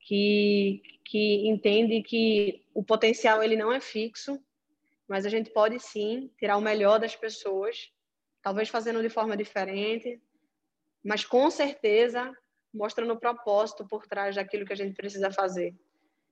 [0.00, 4.40] que, que entende que o potencial ele não é fixo,
[5.08, 7.90] mas a gente pode sim tirar o melhor das pessoas,
[8.42, 10.20] talvez fazendo de forma diferente,
[11.02, 12.30] mas com certeza
[12.72, 15.74] mostrando o propósito por trás daquilo que a gente precisa fazer.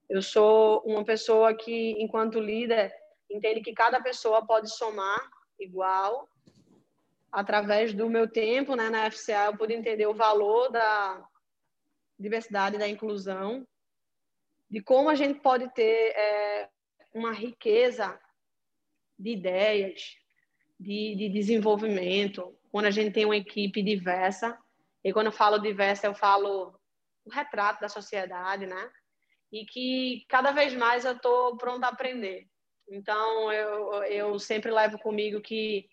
[0.08, 2.94] Eu sou uma pessoa que, enquanto líder,
[3.30, 6.28] entende que cada pessoa pode somar igual
[7.32, 11.26] através do meu tempo né, na FCA, eu pude entender o valor da
[12.18, 13.66] diversidade da inclusão,
[14.70, 16.68] de como a gente pode ter é,
[17.12, 18.18] uma riqueza
[19.18, 20.16] de ideias,
[20.78, 24.58] de, de, desenvolvimento, quando a gente tem uma equipe diversa.
[25.02, 26.78] E quando eu falo diversa, eu falo
[27.24, 28.90] o retrato da sociedade, né?
[29.52, 32.46] E que cada vez mais eu estou pronta a aprender.
[32.88, 35.88] Então, eu, eu sempre levo comigo que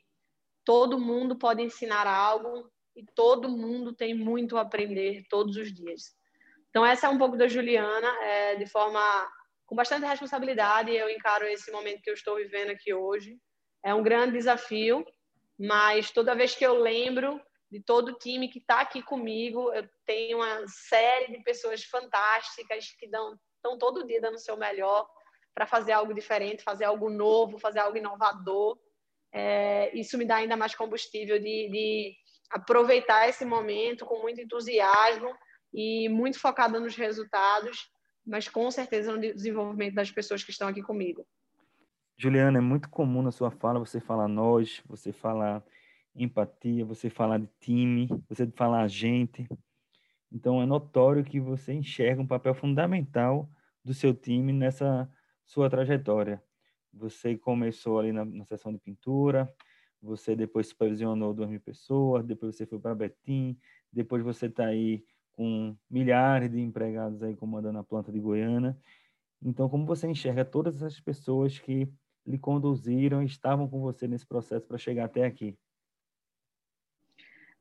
[0.66, 6.16] todo mundo pode ensinar algo e todo mundo tem muito a aprender todos os dias.
[6.70, 9.00] Então, essa é um pouco da Juliana, é, de forma
[9.74, 10.92] com bastante responsabilidade.
[10.92, 13.40] Eu encaro esse momento que eu estou vivendo aqui hoje.
[13.84, 15.04] É um grande desafio,
[15.60, 19.90] mas toda vez que eu lembro de todo o time que está aqui comigo, eu
[20.06, 25.10] tenho uma série de pessoas fantásticas que dão, estão todo dia dando o seu melhor
[25.56, 28.78] para fazer algo diferente, fazer algo novo, fazer algo inovador
[29.34, 32.16] é, isso me dá ainda mais combustível de, de
[32.52, 35.36] aproveitar esse momento com muito entusiasmo
[35.74, 37.90] e muito focada nos resultados,
[38.26, 41.26] mas com certeza no desenvolvimento das pessoas que estão aqui comigo.
[42.18, 45.64] Juliana, é muito comum na sua fala você falar nós, você falar
[46.16, 49.48] empatia, você falar de time, você falar gente.
[50.32, 53.50] Então é notório que você enxerga um papel fundamental
[53.84, 55.10] do seu time nessa
[55.44, 56.42] sua trajetória.
[56.94, 59.52] Você começou ali na, na sessão de pintura,
[60.02, 63.58] você depois supervisionou duas mil pessoas, depois você foi para Betim,
[63.92, 65.04] depois você está aí
[65.34, 68.78] com milhares de empregados aí comandando a planta de Goiânia.
[69.42, 71.92] Então, como você enxerga todas essas pessoas que
[72.26, 75.58] lhe conduziram e estavam com você nesse processo para chegar até aqui?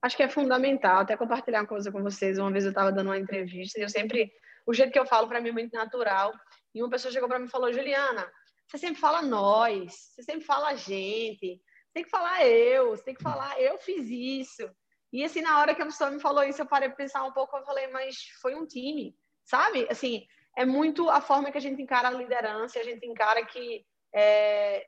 [0.00, 2.38] Acho que é fundamental até compartilhar uma coisa com vocês.
[2.38, 4.32] Uma vez eu estava dando uma entrevista e eu sempre,
[4.66, 6.32] o jeito que eu falo para mim é muito natural.
[6.74, 8.30] E uma pessoa chegou para mim e falou: Juliana,
[8.66, 13.14] você sempre fala nós, você sempre fala gente, você tem que falar eu, você tem
[13.14, 14.68] que falar eu fiz isso.
[15.12, 17.32] E assim, na hora que a pessoa me falou isso, eu parei para pensar um
[17.32, 19.86] pouco, eu falei, mas foi um time, sabe?
[19.90, 23.84] Assim, é muito a forma que a gente encara a liderança, a gente encara que
[24.14, 24.86] é,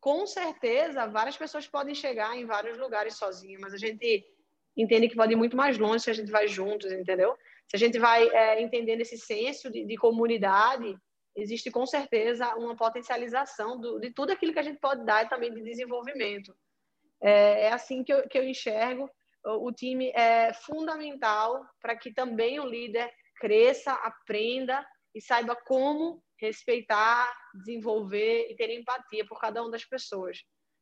[0.00, 4.24] com certeza várias pessoas podem chegar em vários lugares sozinhas, mas a gente
[4.76, 7.36] entende que pode ir muito mais longe se a gente vai juntos, entendeu?
[7.68, 10.96] Se a gente vai é, entendendo esse senso de, de comunidade,
[11.34, 15.28] existe com certeza uma potencialização do, de tudo aquilo que a gente pode dar e
[15.28, 16.54] também de desenvolvimento.
[17.20, 19.10] É, é assim que eu, que eu enxergo.
[19.46, 27.30] O, time é fundamental para que também o líder cresça, aprenda e saiba como respeitar,
[27.54, 30.38] desenvolver e ter empatia por cada uma das pessoas.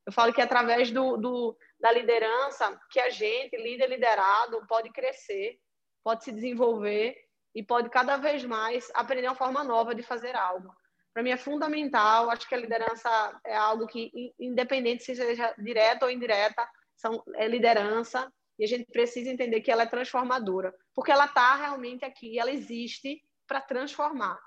[0.07, 4.91] Eu falo que é através do, do, da liderança que a gente, líder liderado, pode
[4.91, 5.59] crescer,
[6.05, 7.17] pode se desenvolver
[7.55, 10.73] e pode cada vez mais aprender uma forma nova de fazer algo.
[11.13, 16.07] Para mim é fundamental, acho que a liderança é algo que, independente se seja direta
[16.07, 21.11] ou indireta, são, é liderança, e a gente precisa entender que ela é transformadora, porque
[21.11, 24.39] ela está realmente aqui, ela existe para transformar,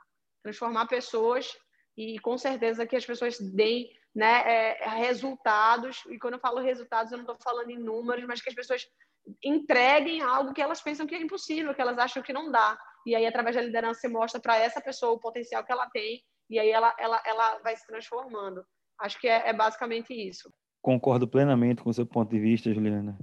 [0.43, 1.51] transformar pessoas
[1.97, 7.11] e com certeza que as pessoas deem né, é, resultados, e quando eu falo resultados,
[7.11, 8.85] eu não estou falando em números, mas que as pessoas
[9.43, 12.77] entreguem algo que elas pensam que é impossível, que elas acham que não dá.
[13.05, 16.23] E aí, através da liderança, você mostra para essa pessoa o potencial que ela tem,
[16.49, 18.63] e aí ela, ela, ela vai se transformando.
[18.99, 20.51] Acho que é, é basicamente isso.
[20.81, 23.17] Concordo plenamente com o seu ponto de vista, Juliana.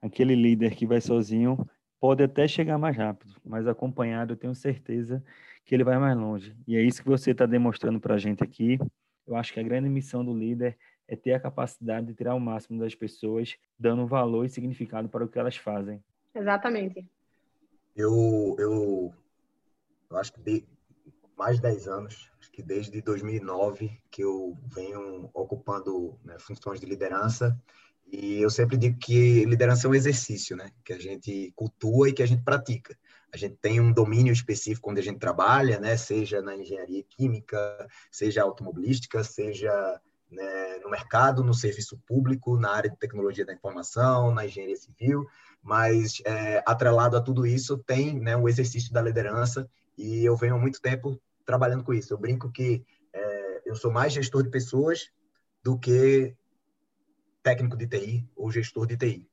[0.00, 1.68] Aquele líder que vai sozinho
[2.00, 5.22] pode até chegar mais rápido, mas acompanhado eu tenho certeza
[5.64, 6.56] que ele vai mais longe.
[6.66, 8.78] E é isso que você está demonstrando para a gente aqui.
[9.26, 12.40] Eu acho que a grande missão do líder é ter a capacidade de tirar o
[12.40, 16.02] máximo das pessoas, dando valor e significado para o que elas fazem.
[16.34, 17.04] Exatamente.
[17.96, 19.12] Eu, eu,
[20.10, 20.64] eu acho que de
[21.36, 26.86] mais de 10 anos, acho que desde 2009 que eu venho ocupando né, funções de
[26.86, 27.58] liderança
[28.10, 30.70] e eu sempre digo que liderança é um exercício, né?
[30.84, 32.96] Que a gente cultua e que a gente pratica.
[33.32, 35.96] A gente tem um domínio específico onde a gente trabalha, né?
[35.96, 42.90] Seja na engenharia química, seja automobilística, seja né, no mercado, no serviço público, na área
[42.90, 45.26] de tecnologia da informação, na engenharia civil.
[45.62, 50.54] Mas é, atrelado a tudo isso tem né, o exercício da liderança e eu venho
[50.54, 52.12] há muito tempo trabalhando com isso.
[52.12, 55.10] Eu brinco que é, eu sou mais gestor de pessoas
[55.62, 56.34] do que
[57.42, 59.28] técnico de TI ou gestor de TI.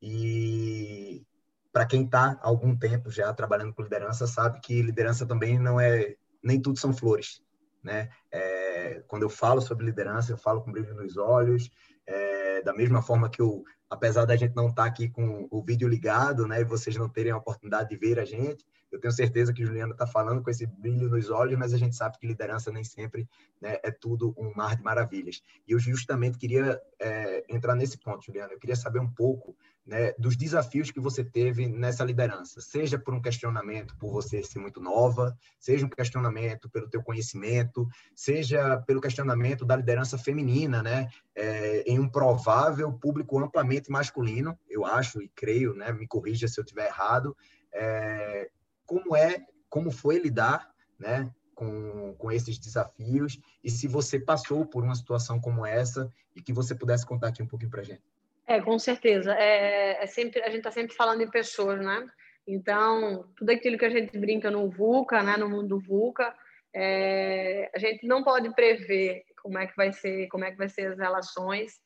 [0.00, 1.26] E
[1.72, 6.14] para quem está algum tempo já trabalhando com liderança, sabe que liderança também não é
[6.42, 7.42] nem tudo são flores,
[7.82, 8.10] né?
[8.30, 11.70] É, quando eu falo sobre liderança, eu falo com brilho nos olhos,
[12.06, 15.62] é, da mesma forma que eu, apesar da gente não estar tá aqui com o
[15.62, 19.12] vídeo ligado, né, e vocês não terem a oportunidade de ver a gente, eu tenho
[19.12, 22.26] certeza que Juliana está falando com esse brilho nos olhos, mas a gente sabe que
[22.26, 23.28] liderança nem sempre
[23.60, 25.42] né, é tudo um mar de maravilhas.
[25.66, 28.52] E eu justamente queria é, entrar nesse ponto, Juliana.
[28.52, 33.12] Eu queria saber um pouco né, dos desafios que você teve nessa liderança, seja por
[33.12, 39.00] um questionamento por você ser muito nova, seja um questionamento pelo teu conhecimento, seja pelo
[39.00, 45.28] questionamento da liderança feminina, né, é, em um provável público amplamente masculino, eu acho e
[45.28, 47.36] creio, né, me corrija se eu estiver errado,
[47.72, 48.50] é,
[48.86, 54.82] como é, como foi lidar, né, com, com esses desafios e se você passou por
[54.82, 58.02] uma situação como essa e que você pudesse contar aqui um pouquinho para gente.
[58.46, 59.32] É, com certeza.
[59.34, 62.06] É, é sempre a gente está sempre falando em pessoas, né?
[62.46, 66.34] Então tudo aquilo que a gente brinca no VUCA, né, no mundo do VUCA,
[66.74, 70.68] é, a gente não pode prever como é que vai ser, como é que vai
[70.68, 71.80] ser as relações,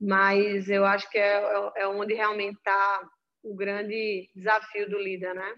[0.00, 1.42] mas eu acho que é,
[1.76, 3.08] é onde realmente está
[3.42, 5.54] o grande desafio do líder, né?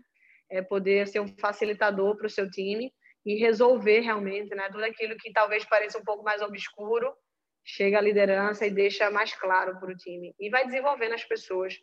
[0.53, 2.93] é poder ser um facilitador para o seu time
[3.25, 7.13] e resolver realmente, né, tudo aquilo que talvez pareça um pouco mais obscuro,
[7.65, 11.75] chega à liderança e deixa mais claro para o time e vai desenvolvendo as pessoas.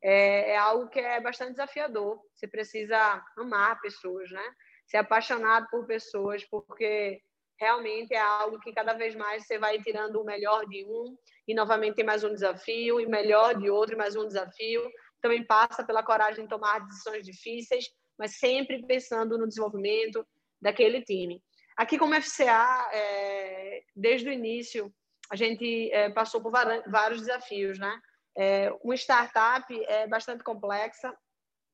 [0.00, 2.20] É, é, algo que é bastante desafiador.
[2.32, 4.44] Você precisa amar pessoas, né?
[4.86, 7.20] Ser apaixonado por pessoas, porque
[7.58, 11.16] realmente é algo que cada vez mais você vai tirando o melhor de um
[11.46, 14.88] e novamente tem mais um desafio e melhor de outro e mais um desafio.
[15.20, 17.86] Também passa pela coragem de tomar decisões difíceis,
[18.18, 20.26] mas sempre pensando no desenvolvimento
[20.60, 21.42] daquele time.
[21.76, 24.92] Aqui, como FCA, é, desde o início,
[25.30, 28.00] a gente é, passou por vários desafios, né?
[28.36, 31.12] É, uma startup é bastante complexa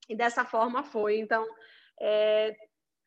[0.08, 1.18] e dessa forma foi.
[1.18, 1.46] Então,
[2.00, 2.54] é,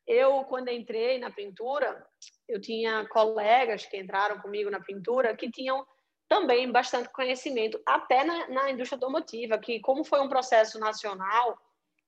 [0.07, 2.06] eu, quando entrei na pintura,
[2.47, 5.85] eu tinha colegas que entraram comigo na pintura que tinham
[6.27, 11.57] também bastante conhecimento, até na, na indústria automotiva, que como foi um processo nacional,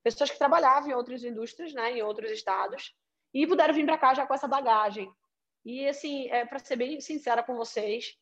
[0.04, 2.94] pessoas que trabalhavam em outras indústrias, né, em outros estados,
[3.34, 5.10] e puderam vir para cá já com essa bagagem.
[5.66, 8.18] E, assim, é, para ser bem sincera com vocês,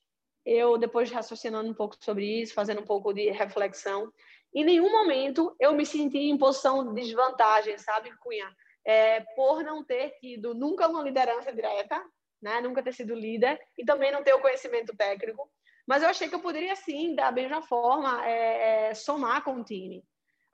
[0.46, 4.12] eu, depois de raciocinando um pouco sobre isso, fazendo um pouco de reflexão,
[4.54, 8.56] em nenhum momento eu me senti em posição de desvantagem, sabe, Cunha?
[8.88, 12.02] É, por não ter tido nunca uma liderança direta,
[12.42, 12.62] né?
[12.62, 15.52] nunca ter sido líder, e também não ter o conhecimento técnico.
[15.86, 19.64] Mas eu achei que eu poderia, sim, da mesma forma, é, é, somar com o
[19.64, 20.04] time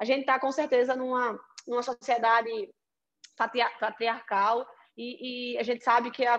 [0.04, 2.50] a gente está com certeza numa, numa sociedade
[3.80, 6.36] patriarcal e, e a gente sabe que a,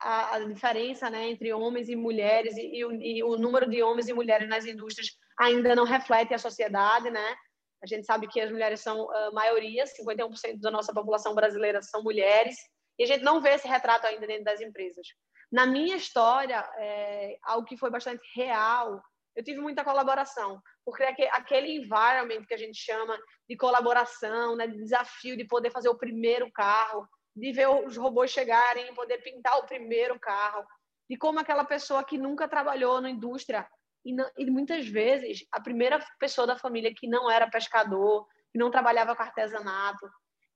[0.00, 3.82] a, a diferença né, entre homens e mulheres e, e, o, e, o, número de
[3.82, 7.36] homens e mulheres nas indústrias ainda não reflete a sociedade, né?
[7.82, 12.02] A gente sabe que as mulheres são a maioria, 51% da nossa população brasileira são
[12.02, 12.56] mulheres,
[12.98, 15.06] e a gente não vê esse retrato ainda dentro das empresas.
[15.50, 19.02] Na minha história, é, algo que foi bastante real
[19.34, 21.02] eu tive muita colaboração, porque
[21.32, 23.18] aquele environment que a gente chama
[23.48, 28.30] de colaboração, né, de desafio de poder fazer o primeiro carro, de ver os robôs
[28.30, 30.64] chegarem, poder pintar o primeiro carro,
[31.08, 33.66] de como aquela pessoa que nunca trabalhou na indústria
[34.04, 38.58] e, não, e muitas vezes a primeira pessoa da família que não era pescador, que
[38.58, 40.08] não trabalhava com artesanato,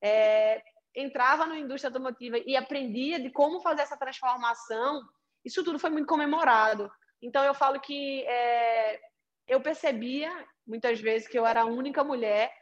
[0.02, 0.62] é,
[0.94, 5.02] entrava na indústria automotiva e aprendia de como fazer essa transformação,
[5.44, 6.90] isso tudo foi muito comemorado.
[7.22, 9.00] Então, eu falo que é,
[9.46, 10.30] eu percebia,
[10.66, 12.52] muitas vezes, que eu era a única mulher.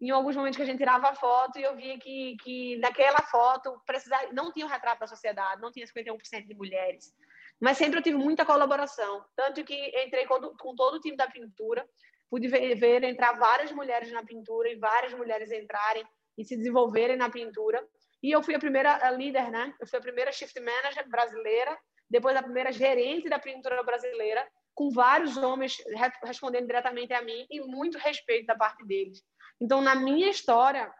[0.00, 3.80] Em alguns momentos que a gente tirava foto e eu via que, que naquela foto
[3.86, 7.14] precisava, não tinha o um retrato da sociedade, não tinha 51% de mulheres.
[7.60, 9.24] Mas sempre eu tive muita colaboração.
[9.36, 9.74] Tanto que
[10.04, 11.86] entrei com, com todo o time da pintura,
[12.30, 16.04] pude ver, ver entrar várias mulheres na pintura e várias mulheres entrarem
[16.36, 17.82] e se desenvolverem na pintura.
[18.22, 19.74] E eu fui a primeira líder, né?
[19.80, 21.78] Eu fui a primeira shift manager brasileira
[22.08, 25.76] depois a primeira gerente da pintura brasileira, com vários homens
[26.22, 29.22] respondendo diretamente a mim e muito respeito da parte deles.
[29.60, 30.92] Então, na minha história,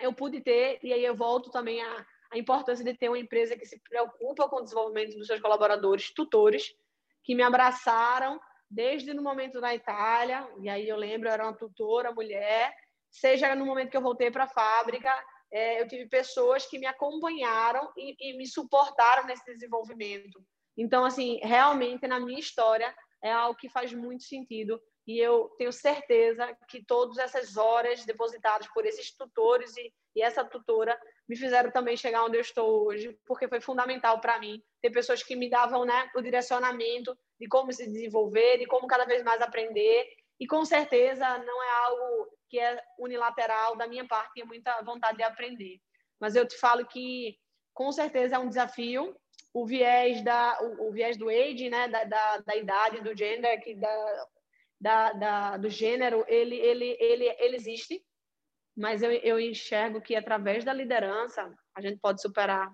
[0.00, 3.56] eu pude ter, e aí eu volto também a, a importância de ter uma empresa
[3.56, 6.74] que se preocupa com o desenvolvimento dos seus colaboradores, tutores,
[7.22, 11.56] que me abraçaram desde no momento na Itália, e aí eu lembro, eu era uma
[11.56, 12.74] tutora, mulher,
[13.10, 15.12] seja no momento que eu voltei para a fábrica,
[15.52, 20.44] é, eu tive pessoas que me acompanharam e, e me suportaram nesse desenvolvimento.
[20.76, 25.72] Então, assim, realmente na minha história é algo que faz muito sentido e eu tenho
[25.72, 30.98] certeza que todas essas horas depositadas por esses tutores e, e, essa tutora
[31.28, 35.22] me fizeram também chegar onde eu estou hoje, porque foi fundamental para mim ter pessoas
[35.22, 39.40] que me davam né, o direcionamento de como se desenvolver, de como cada vez mais
[39.40, 40.06] aprender.
[40.38, 45.16] E com certeza não é algo que é unilateral da minha parte, tenho muita vontade
[45.16, 45.80] de aprender.
[46.20, 47.36] Mas eu te falo que
[47.74, 49.14] com certeza é um desafio
[49.56, 53.58] o viés da o, o viés do age, né, da, da, da, idade, do gender,
[53.62, 54.26] que da,
[54.78, 58.04] da, da, do gênero, ele ele ele ele existe,
[58.76, 62.70] mas eu, eu enxergo que através da liderança a gente pode superar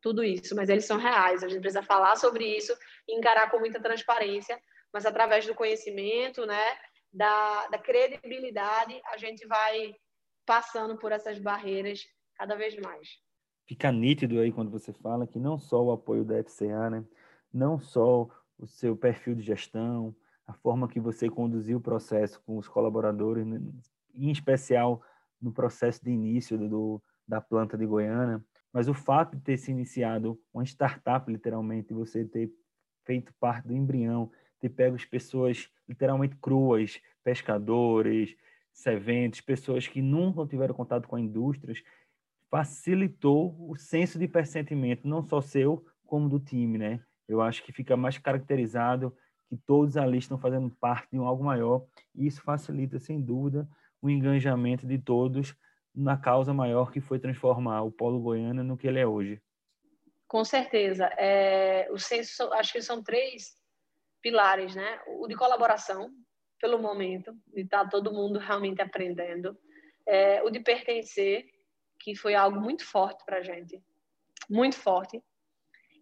[0.00, 1.44] tudo isso, mas eles são reais.
[1.44, 2.76] A gente precisa falar sobre isso,
[3.08, 4.60] encarar com muita transparência,
[4.92, 6.76] mas através do conhecimento, né,
[7.12, 9.94] da, da credibilidade, a gente vai
[10.44, 12.04] passando por essas barreiras
[12.34, 13.20] cada vez mais.
[13.64, 17.04] Fica nítido aí quando você fala que não só o apoio da FCA, né,
[17.52, 20.14] não só o seu perfil de gestão,
[20.46, 23.60] a forma que você conduziu o processo com os colaboradores, né,
[24.14, 25.00] em especial
[25.42, 29.70] no processo de início do, da planta de Goiânia, mas o fato de ter se
[29.70, 32.50] iniciado uma startup, literalmente, você ter
[33.04, 34.30] feito parte do embrião,
[34.60, 38.36] ter pego as pessoas literalmente cruas, pescadores,
[38.72, 41.74] serventes, pessoas que nunca tiveram contato com a indústria,
[42.50, 47.00] facilitou o senso de pressentimento, não só seu, como do time, né?
[47.28, 49.14] Eu acho que fica mais caracterizado
[49.48, 51.84] que todos ali estão fazendo parte de um algo maior,
[52.14, 53.68] e isso facilita, sem dúvida,
[54.02, 55.54] o engajamento de todos
[55.94, 59.40] na causa maior que foi transformar o Polo Goiânia no que ele é hoje.
[60.26, 61.06] Com certeza.
[61.16, 63.54] É, o senso, acho que são três
[64.20, 65.00] pilares, né?
[65.06, 66.10] O de colaboração,
[66.58, 69.56] pelo momento, de estar tá todo mundo realmente aprendendo.
[70.06, 71.46] É, o de pertencer,
[72.00, 73.80] que foi algo muito forte para a gente,
[74.48, 75.22] muito forte.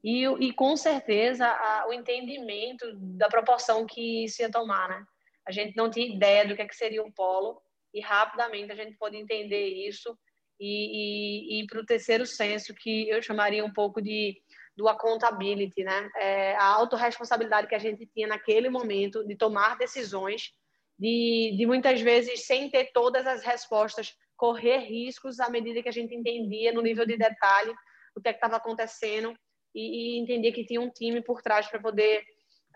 [0.02, 5.04] E, e com certeza a, o entendimento da proporção que isso ia tomar, né?
[5.46, 7.60] A gente não tinha ideia do que, é que seria um polo
[7.92, 10.16] e rapidamente a gente pôde entender isso
[10.60, 14.40] e, e para o terceiro senso, que eu chamaria um pouco de
[14.76, 16.08] do accountability, né?
[16.16, 20.52] É, a autorresponsabilidade que a gente tinha naquele momento de tomar decisões,
[20.98, 25.92] de, de muitas vezes, sem ter todas as respostas, correr riscos à medida que a
[25.92, 27.74] gente entendia no nível de detalhe
[28.14, 29.34] o que é estava acontecendo
[29.74, 32.24] e, e entender que tinha um time por trás para poder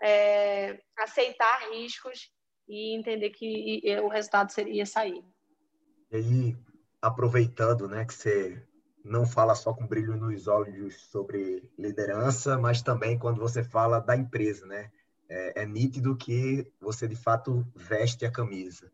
[0.01, 2.29] é, aceitar riscos
[2.67, 5.23] e entender que o resultado seria sair.
[6.11, 6.57] E aí,
[7.01, 8.63] aproveitando, né, que você
[9.05, 14.17] não fala só com brilho nos olhos sobre liderança, mas também quando você fala da
[14.17, 14.89] empresa, né?
[15.27, 18.91] É, é, nítido que você de fato veste a camisa.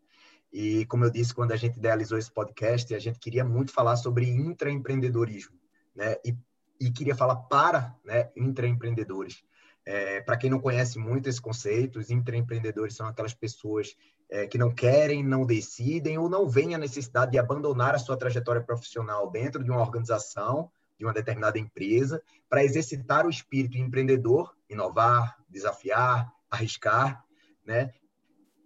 [0.52, 3.96] E como eu disse quando a gente idealizou esse podcast, a gente queria muito falar
[3.96, 5.58] sobre intraempreendedorismo,
[5.96, 6.16] né?
[6.26, 6.36] E,
[6.80, 9.44] e queria falar para né, intraempreendedores.
[9.86, 13.96] É, para quem não conhece muito esse conceito, os intraempreendedores são aquelas pessoas
[14.30, 18.18] é, que não querem, não decidem ou não veem a necessidade de abandonar a sua
[18.18, 24.56] trajetória profissional dentro de uma organização, de uma determinada empresa, para exercitar o espírito empreendedor,
[24.70, 27.26] inovar, desafiar, arriscar,
[27.66, 27.92] né?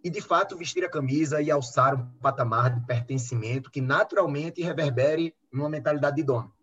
[0.03, 5.33] E, de fato, vestir a camisa e alçar um patamar de pertencimento que naturalmente reverbere
[5.51, 6.53] numa mentalidade de dono.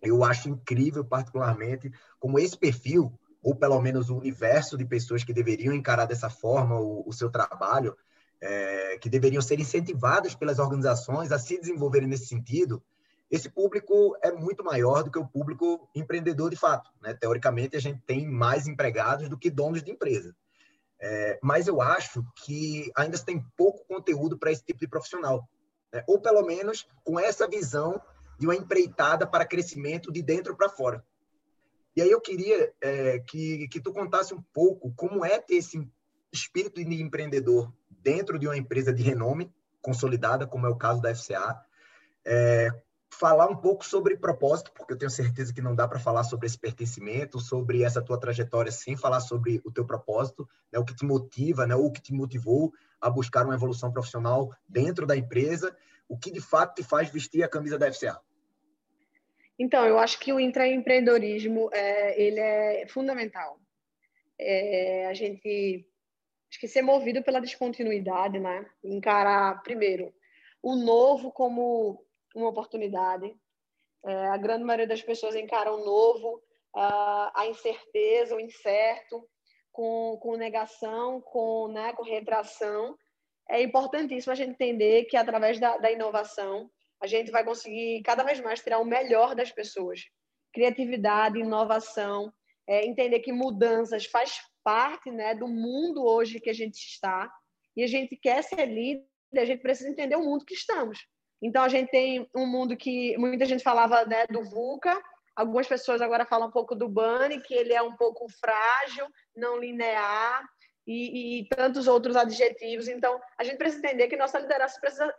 [0.00, 1.90] Eu acho incrível, particularmente,
[2.20, 3.12] como esse perfil,
[3.46, 7.30] ou pelo menos o universo de pessoas que deveriam encarar dessa forma o, o seu
[7.30, 7.96] trabalho,
[8.40, 12.82] é, que deveriam ser incentivadas pelas organizações a se desenvolverem nesse sentido,
[13.30, 16.90] esse público é muito maior do que o público empreendedor de fato.
[17.00, 17.14] Né?
[17.14, 20.34] Teoricamente, a gente tem mais empregados do que donos de empresa.
[21.00, 25.48] É, mas eu acho que ainda tem pouco conteúdo para esse tipo de profissional.
[25.92, 26.02] Né?
[26.08, 28.02] Ou, pelo menos, com essa visão
[28.40, 31.04] de uma empreitada para crescimento de dentro para fora.
[31.96, 35.90] E aí eu queria é, que, que tu contasse um pouco como é ter esse
[36.30, 41.14] espírito de empreendedor dentro de uma empresa de renome consolidada, como é o caso da
[41.14, 41.58] FCA.
[42.24, 42.68] É,
[43.08, 46.46] falar um pouco sobre propósito, porque eu tenho certeza que não dá para falar sobre
[46.46, 50.94] esse pertencimento, sobre essa tua trajetória sem falar sobre o teu propósito, né, o que
[50.94, 55.74] te motiva, né, o que te motivou a buscar uma evolução profissional dentro da empresa,
[56.08, 58.20] o que de fato te faz vestir a camisa da FCA.
[59.58, 63.58] Então, eu acho que o intraempreendedorismo é, ele é fundamental.
[64.38, 65.86] É, a gente
[66.50, 68.66] acho que ser movido pela descontinuidade, né?
[68.84, 70.12] Encarar primeiro
[70.62, 72.04] o novo como
[72.34, 73.34] uma oportunidade.
[74.04, 76.42] É, a grande maioria das pessoas encara o novo,
[76.74, 79.26] a, a incerteza, o incerto,
[79.72, 82.96] com, com negação, com, né, com retração.
[83.48, 86.70] É importantíssimo a gente entender que através da, da inovação
[87.02, 90.04] a gente vai conseguir cada vez mais tirar o melhor das pessoas.
[90.52, 92.32] Criatividade, inovação,
[92.66, 97.30] é, entender que mudanças faz parte né, do mundo hoje que a gente está
[97.76, 101.06] e a gente quer ser líder, a gente precisa entender o mundo que estamos.
[101.42, 104.98] Então, a gente tem um mundo que muita gente falava né, do VUCA,
[105.36, 109.58] algumas pessoas agora falam um pouco do BANI, que ele é um pouco frágil, não
[109.58, 110.42] linear,
[110.86, 112.88] e, e, tantos outros adjetivos.
[112.88, 115.12] Então, a gente precisa entender que nossa liderança precisa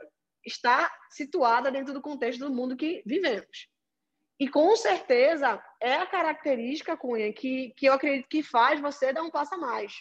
[0.48, 3.68] estar situada dentro do contexto do mundo que vivemos.
[4.40, 9.24] E com certeza é a característica, Cunha, que, que eu acredito que faz você dar
[9.24, 9.94] um passo a mais.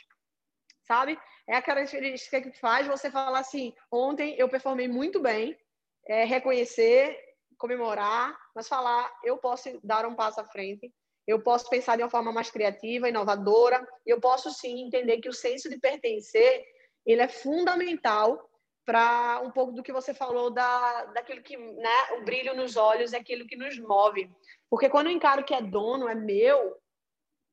[0.82, 1.18] Sabe?
[1.49, 5.59] É a característica que faz você falar assim: ontem eu performei muito bem,
[6.07, 7.18] é, reconhecer,
[7.59, 10.92] comemorar, mas falar, eu posso dar um passo à frente,
[11.26, 15.32] eu posso pensar de uma forma mais criativa, inovadora, eu posso sim entender que o
[15.32, 16.64] senso de pertencer,
[17.05, 18.49] ele é fundamental
[18.87, 23.12] para um pouco do que você falou da, daquilo que, né, o brilho nos olhos
[23.12, 24.32] é aquilo que nos move.
[24.70, 26.80] Porque quando eu encaro que é dono, é meu,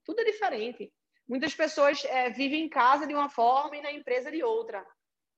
[0.05, 0.93] tudo é diferente.
[1.27, 4.86] Muitas pessoas é, vivem em casa de uma forma e na empresa de outra.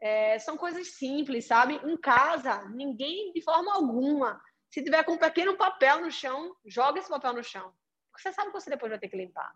[0.01, 1.75] É, são coisas simples, sabe?
[1.75, 6.99] Em casa, ninguém, de forma alguma, se tiver com um pequeno papel no chão, joga
[6.99, 7.73] esse papel no chão.
[8.11, 9.53] Porque você sabe que você depois vai ter que limpar.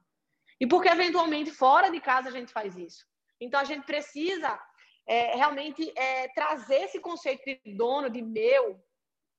[0.57, 3.05] E porque, eventualmente, fora de casa a gente faz isso.
[3.41, 4.57] Então, a gente precisa
[5.09, 8.79] é, realmente é, trazer esse conceito de dono, de meu,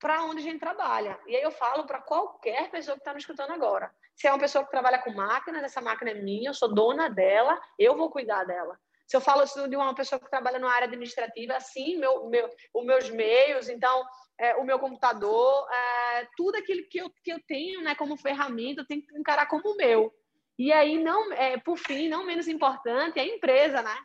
[0.01, 1.17] para onde a gente trabalha.
[1.29, 3.95] E aí eu falo para qualquer pessoa que está me escutando agora.
[4.17, 7.09] Se é uma pessoa que trabalha com máquinas, essa máquina é minha, eu sou dona
[7.09, 8.77] dela, eu vou cuidar dela.
[9.07, 12.85] Se eu falo de uma pessoa que trabalha na área administrativa, assim, meu, meu, os
[12.85, 14.05] meus meios, então,
[14.39, 18.81] é, o meu computador, é, tudo aquilo que eu, que eu tenho né, como ferramenta,
[18.81, 20.13] eu tenho que encarar como meu.
[20.59, 23.97] E aí, não, é, por fim, não menos importante, é a empresa, né?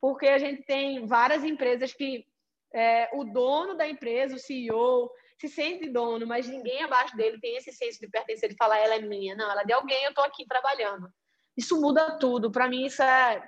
[0.00, 2.26] Porque a gente tem várias empresas que
[2.74, 7.56] é, o dono da empresa, o CEO, se sente dono, mas ninguém abaixo dele tem
[7.56, 9.34] esse senso de pertencer, de falar, ela é minha.
[9.34, 11.08] Não, ela é de alguém, eu estou aqui trabalhando.
[11.56, 12.50] Isso muda tudo.
[12.50, 13.46] Para mim, isso é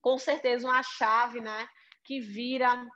[0.00, 1.68] com certeza uma chave, né,
[2.04, 2.86] que vira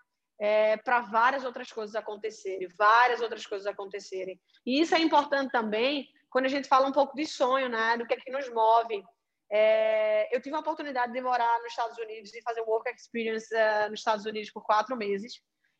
[0.40, 4.40] é, para várias outras coisas acontecerem, várias outras coisas acontecerem.
[4.64, 8.06] E isso é importante também quando a gente fala um pouco de sonho, né, do
[8.06, 9.04] que é que nos move.
[9.50, 13.90] É, eu tive a oportunidade de morar nos Estados Unidos e fazer work experience uh,
[13.90, 15.34] nos Estados Unidos por quatro meses.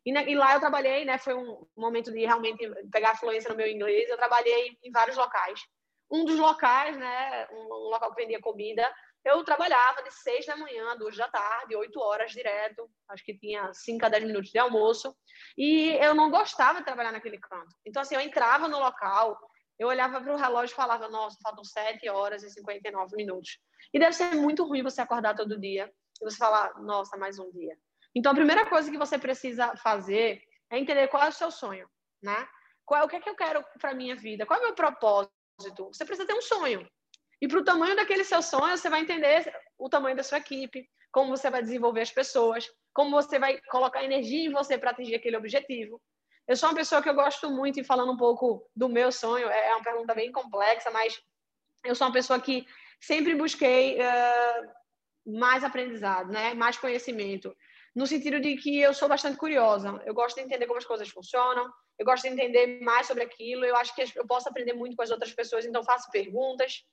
[0.07, 3.57] E, na, e, lá eu trabalhei, né, foi um momento de realmente pegar fluência no
[3.57, 4.09] meu inglês.
[4.09, 5.61] Eu trabalhei em vários locais.
[6.11, 8.93] Um dos locais, né, um, um local que vendia comida,
[9.25, 12.89] eu trabalhava de seis da manhã, duas da tarde, oito horas direto.
[13.09, 15.17] Acho que tinha cinco a dez minutos de almoço.
[15.57, 17.75] E eu não gostava de trabalhar naquele canto.
[17.87, 19.39] Então, assim, eu entrava no local,
[19.79, 23.16] eu olhava para o relógio e falava, nossa, faltam sete horas e cinquenta e nove
[23.16, 23.59] minutos.
[23.93, 27.51] E deve ser muito ruim você acordar todo dia e você falar, nossa, mais um
[27.51, 27.77] dia.
[28.14, 31.89] Então, a primeira coisa que você precisa fazer é entender qual é o seu sonho,
[32.22, 32.47] né?
[32.85, 34.47] Qual, o que é que eu quero para a minha vida?
[34.47, 35.33] Qual é o meu propósito?
[35.93, 36.89] Você precisa ter um sonho.
[37.41, 40.89] E para o tamanho daquele seu sonho, você vai entender o tamanho da sua equipe,
[41.11, 45.16] como você vai desenvolver as pessoas, como você vai colocar energia em você para atingir
[45.16, 46.01] aquele objetivo.
[46.47, 49.49] Eu sou uma pessoa que eu gosto muito, e falando um pouco do meu sonho,
[49.49, 51.21] é, é uma pergunta bem complexa, mas
[51.85, 52.67] eu sou uma pessoa que
[53.01, 54.71] sempre busquei uh,
[55.27, 56.53] mais aprendizado, né?
[56.55, 57.55] mais conhecimento,
[57.95, 60.03] no sentido de que eu sou bastante curiosa.
[60.05, 63.65] Eu gosto de entender como as coisas funcionam, eu gosto de entender mais sobre aquilo,
[63.65, 66.85] eu acho que eu posso aprender muito com as outras pessoas, então faço perguntas,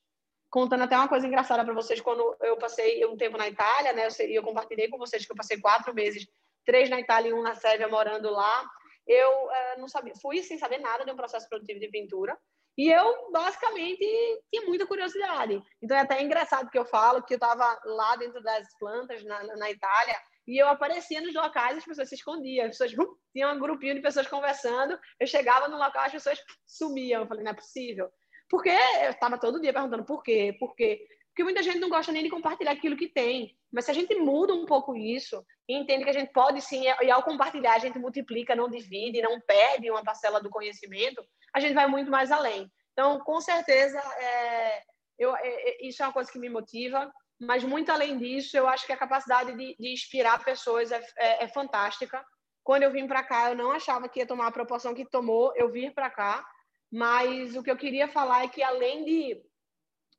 [0.49, 4.08] contando até uma coisa engraçada para vocês, quando eu passei um tempo na Itália, né,
[4.08, 6.28] eu, eu compartilhei com vocês que eu passei quatro meses,
[6.66, 8.70] três na Itália e um na Sérvia, morando lá,
[9.08, 12.38] eu uh, não sabia, fui sem saber nada de um processo produtivo de pintura,
[12.78, 14.06] E eu, basicamente,
[14.49, 15.62] tinha muita curiosidade.
[15.82, 19.43] Então, é até engraçado que eu falo que eu estava lá dentro das plantas, na,
[19.58, 23.54] na Itália, e eu aparecia nos locais, as pessoas se escondiam, as pessoas uh, tinham
[23.54, 24.97] um grupinho de pessoas conversando.
[25.20, 27.22] Eu chegava no local, as pessoas sumiam.
[27.22, 28.10] Eu falei, não é possível.
[28.49, 31.06] Porque eu estava todo dia perguntando por quê, por quê.
[31.41, 33.57] Porque muita gente não gosta nem de compartilhar aquilo que tem.
[33.71, 36.83] Mas se a gente muda um pouco isso e entende que a gente pode sim,
[37.01, 41.59] e ao compartilhar a gente multiplica, não divide, não perde uma parcela do conhecimento, a
[41.59, 42.71] gente vai muito mais além.
[42.93, 44.83] Então, com certeza, é,
[45.17, 47.11] eu, é, é isso é uma coisa que me motiva.
[47.39, 51.45] Mas, muito além disso, eu acho que a capacidade de, de inspirar pessoas é, é,
[51.45, 52.23] é fantástica.
[52.63, 55.51] Quando eu vim para cá, eu não achava que ia tomar a proporção que tomou
[55.55, 56.45] eu vir para cá.
[56.91, 59.51] Mas o que eu queria falar é que, além de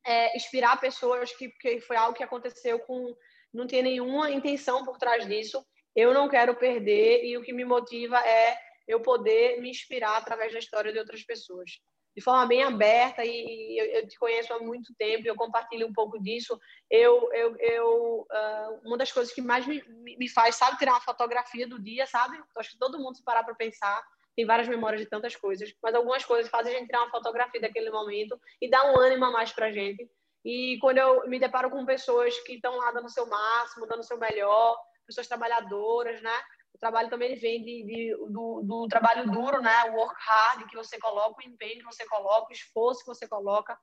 [0.07, 3.15] é, inspirar pessoas, que, que foi algo que aconteceu com.
[3.53, 7.65] Não tinha nenhuma intenção por trás disso, eu não quero perder e o que me
[7.65, 8.57] motiva é
[8.89, 11.71] eu poder me inspirar através da história de outras pessoas
[12.15, 15.93] de forma bem aberta e, eu, eu, te conheço há muito tempo, eu compartilho um
[15.93, 16.59] pouco disso.
[16.91, 19.83] Eu, eu, eu uh, uma das coisas que mais me,
[20.19, 22.39] me faz, sabe, tirar uma fotografia do dia, sabe?
[22.57, 24.03] acho que todo mundo se parar para pensar
[24.37, 27.61] tem várias memórias de tantas coisas, mas algumas coisas fazem a gente tirar uma fotografia
[27.61, 30.11] daquele momento e dar um ânimo a mais para a gente.
[30.45, 34.01] E quando eu me deparo com pessoas que estão lá dando o seu máximo, dando
[34.01, 34.77] o seu melhor,
[35.07, 36.43] pessoas trabalhadoras, né?
[36.75, 39.85] O trabalho também vem de, de do, do, trabalho duro, né?
[39.91, 43.29] O work hard que você coloca, o empenho que você coloca, o esforço que você
[43.29, 43.79] coloca.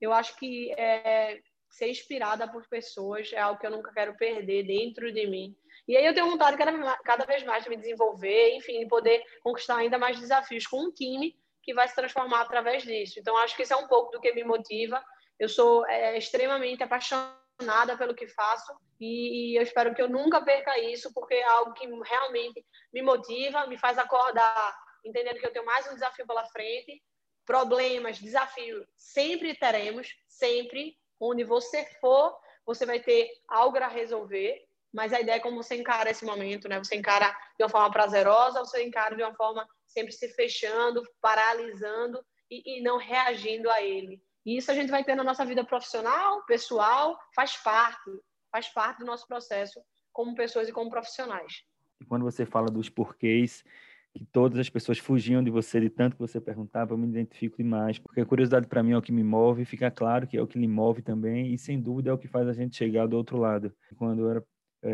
[0.00, 1.40] Eu acho que é,
[1.70, 5.56] ser inspirada por pessoas é algo que eu nunca quero perder dentro de mim.
[5.86, 9.22] E aí eu tenho vontade cada, cada vez mais de me desenvolver, enfim, de poder
[9.42, 13.18] conquistar ainda mais desafios com um time que vai se transformar através disso.
[13.18, 15.02] Então, acho que isso é um pouco do que me motiva.
[15.38, 20.40] Eu sou é, extremamente apaixonada pelo que faço e, e, eu espero que eu nunca
[20.40, 25.52] perca isso, porque é algo que realmente me motiva, me faz acordar, entendendo que eu
[25.52, 27.02] tenho mais um desafio pela frente.
[27.44, 30.96] Problemas, desafios, sempre teremos, sempre.
[31.18, 35.76] Onde você for, você vai ter algo a resolver mas a ideia é como você
[35.76, 36.78] encara esse momento, né?
[36.78, 42.22] Você encara de uma forma prazerosa, você encara de uma forma sempre se fechando, paralisando
[42.50, 44.22] e, e não reagindo a ele.
[44.44, 48.10] E isso a gente vai ter na nossa vida profissional, pessoal, faz parte,
[48.50, 49.80] faz parte do nosso processo
[50.12, 51.62] como pessoas e como profissionais.
[52.00, 53.64] E quando você fala dos porquês,
[54.12, 57.56] que todas as pessoas fugiam de você de tanto que você perguntava, eu me identifico
[57.56, 60.42] demais, porque a curiosidade para mim é o que me move, fica claro que é
[60.42, 63.06] o que lhe move também, e sem dúvida é o que faz a gente chegar
[63.06, 63.74] do outro lado.
[63.96, 64.44] Quando eu era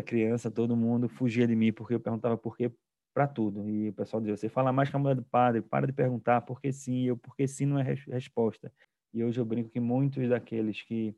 [0.05, 2.71] criança, todo mundo fugia de mim porque eu perguntava por quê
[3.13, 3.67] para tudo.
[3.69, 6.41] E o pessoal dizia: você fala mais que a mulher do padre, para de perguntar
[6.41, 8.71] por que sim, eu porque sim não é res resposta.
[9.13, 11.15] E hoje eu brinco que muitos daqueles que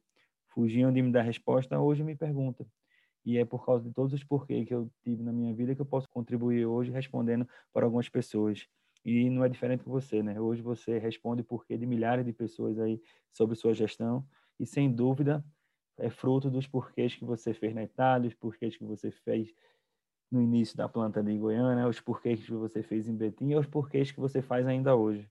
[0.48, 2.66] fugiam de me dar resposta, hoje me perguntam.
[3.26, 5.82] E é por causa de todos os porquês que eu tive na minha vida que
[5.82, 8.68] eu posso contribuir hoje respondendo para algumas pessoas.
[9.06, 10.40] E não é diferente com você, né?
[10.40, 13.02] Hoje você responde porquê de milhares de pessoas aí
[13.32, 14.26] sobre sua gestão
[14.60, 15.44] e sem dúvida
[16.02, 19.54] é fruto dos porquês que você fez na Itália, os porquês que você fez
[20.32, 23.68] no início da planta de Goiânia, os porquês que você fez em Betim e os
[23.68, 25.30] porquês que você faz ainda hoje.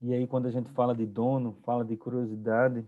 [0.00, 2.84] E aí, quando a gente fala de dono, fala de curiosidade,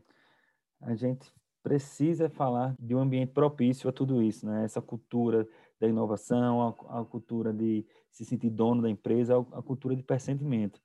[0.81, 1.33] a gente
[1.63, 4.65] precisa falar de um ambiente propício a tudo isso, né?
[4.65, 5.47] Essa cultura
[5.79, 10.03] da inovação, a, a cultura de se sentir dono da empresa, a, a cultura de
[10.03, 10.81] pressentimento.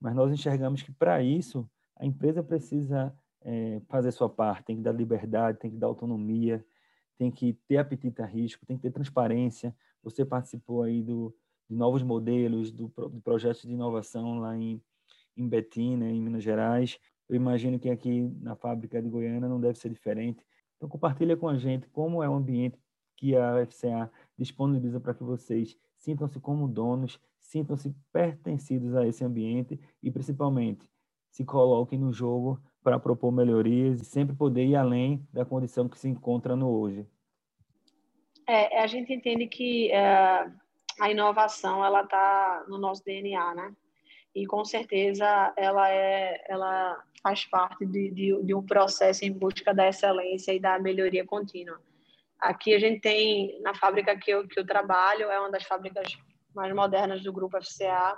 [0.00, 4.82] Mas nós enxergamos que para isso a empresa precisa é, fazer sua parte, tem que
[4.82, 6.64] dar liberdade, tem que dar autonomia,
[7.18, 9.74] tem que ter apetite a risco, tem que ter transparência.
[10.02, 11.34] Você participou aí do,
[11.68, 14.82] de novos modelos, do, do projeto de inovação lá em,
[15.36, 16.98] em Betim, né, em Minas Gerais.
[17.28, 20.44] Eu imagino que aqui na fábrica de Goiânia não deve ser diferente.
[20.76, 22.78] Então, compartilha com a gente como é o ambiente
[23.16, 29.78] que a FCA disponibiliza para que vocês sintam-se como donos, sintam-se pertencidos a esse ambiente
[30.02, 30.88] e, principalmente,
[31.32, 35.98] se coloquem no jogo para propor melhorias e sempre poder ir além da condição que
[35.98, 37.06] se encontra no hoje.
[38.46, 40.46] É, a gente entende que é,
[41.00, 43.74] a inovação ela está no nosso DNA, né?
[44.34, 49.72] E com certeza ela é, ela faz parte de, de, de um processo em busca
[49.72, 51.80] da excelência e da melhoria contínua.
[52.38, 56.18] Aqui a gente tem na fábrica que eu, que eu trabalho é uma das fábricas
[56.54, 58.16] mais modernas do grupo FCA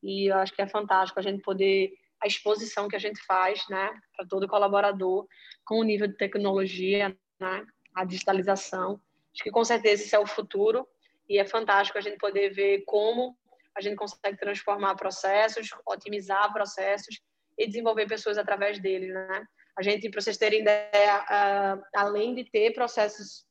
[0.00, 1.92] e eu acho que é fantástico a gente poder
[2.22, 5.26] a exposição que a gente faz, né, para todo colaborador,
[5.64, 9.00] com o nível de tecnologia, né, a digitalização.
[9.34, 10.86] Acho que com certeza isso é o futuro
[11.28, 13.36] e é fantástico a gente poder ver como
[13.74, 17.20] a gente consegue transformar processos, otimizar processos
[17.58, 19.46] e desenvolver pessoas através deles, né?
[19.74, 23.46] A gente, para vocês terem ideia, uh, além de ter processos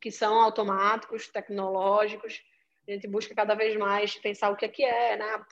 [0.00, 2.42] que são automáticos, tecnológicos,
[2.88, 5.44] a gente busca cada vez mais pensar o que é que é, né?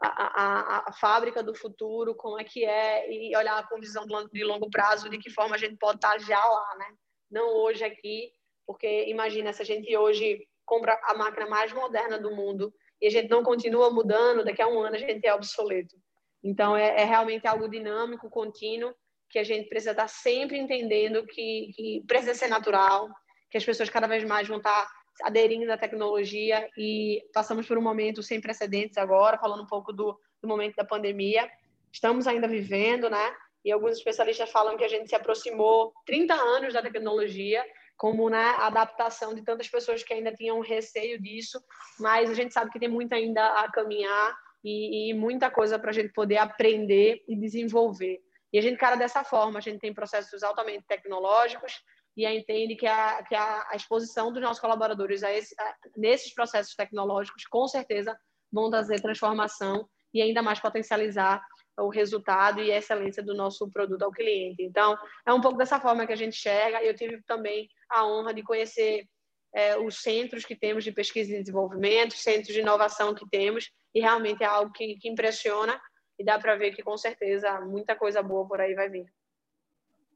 [0.00, 4.44] A, a, a, fábrica do futuro, como é que é, e olhar com visão de
[4.44, 6.86] longo prazo, de que forma a gente pode estar já lá, né?
[7.30, 8.32] Não hoje aqui,
[8.66, 13.10] porque imagina se a gente hoje compra a máquina mais moderna do mundo e a
[13.10, 15.96] gente não continua mudando, daqui a um ano a gente é obsoleto.
[16.42, 18.94] Então, é, é realmente algo dinâmico, contínuo,
[19.30, 23.08] que a gente precisa estar sempre entendendo que, que precisa ser natural,
[23.50, 24.86] que as pessoas cada vez mais vão estar
[25.22, 30.18] aderindo à tecnologia e passamos por um momento sem precedentes agora, falando um pouco do,
[30.40, 31.48] do momento da pandemia.
[31.92, 33.34] Estamos ainda vivendo, né?
[33.64, 37.64] E alguns especialistas falam que a gente se aproximou 30 anos da tecnologia,
[37.96, 41.62] como né, a adaptação de tantas pessoas que ainda tinham receio disso,
[41.98, 45.90] mas a gente sabe que tem muito ainda a caminhar e, e muita coisa para
[45.90, 48.20] a gente poder aprender e desenvolver.
[48.52, 51.82] E a gente cara dessa forma, a gente tem processos altamente tecnológicos,
[52.16, 56.32] e entende que a, que a, a exposição dos nossos colaboradores a esse, a, nesses
[56.32, 58.16] processos tecnológicos, com certeza,
[58.52, 61.44] vão trazer transformação e ainda mais potencializar
[61.76, 64.62] o resultado e a excelência do nosso produto ao cliente.
[64.62, 64.96] Então,
[65.26, 66.82] é um pouco dessa forma que a gente enxerga.
[66.82, 69.08] Eu tive também a honra de conhecer
[69.52, 74.00] é, os centros que temos de pesquisa e desenvolvimento, centros de inovação que temos, e
[74.00, 75.80] realmente é algo que, que impressiona
[76.18, 79.06] e dá para ver que, com certeza, muita coisa boa por aí vai vir.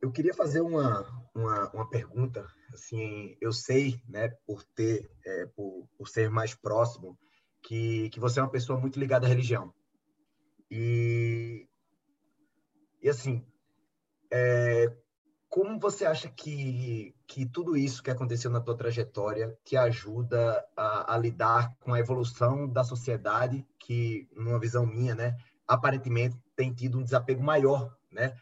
[0.01, 2.47] Eu queria fazer uma, uma, uma pergunta.
[2.73, 7.19] Assim, eu sei, né, por ter, é, por, por ser mais próximo,
[7.63, 9.73] que, que você é uma pessoa muito ligada à religião.
[10.71, 11.67] E,
[13.03, 13.45] e assim,
[14.31, 14.93] é,
[15.49, 21.15] como você acha que, que tudo isso que aconteceu na tua trajetória te ajuda a,
[21.15, 25.37] a, lidar com a evolução da sociedade, que, numa visão minha, né,
[25.67, 28.37] aparentemente tem tido um desapego maior né,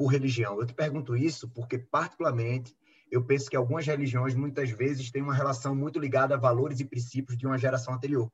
[0.00, 0.58] por religião.
[0.58, 2.74] Eu te pergunto isso porque, particularmente,
[3.10, 6.86] eu penso que algumas religiões muitas vezes têm uma relação muito ligada a valores e
[6.86, 8.32] princípios de uma geração anterior,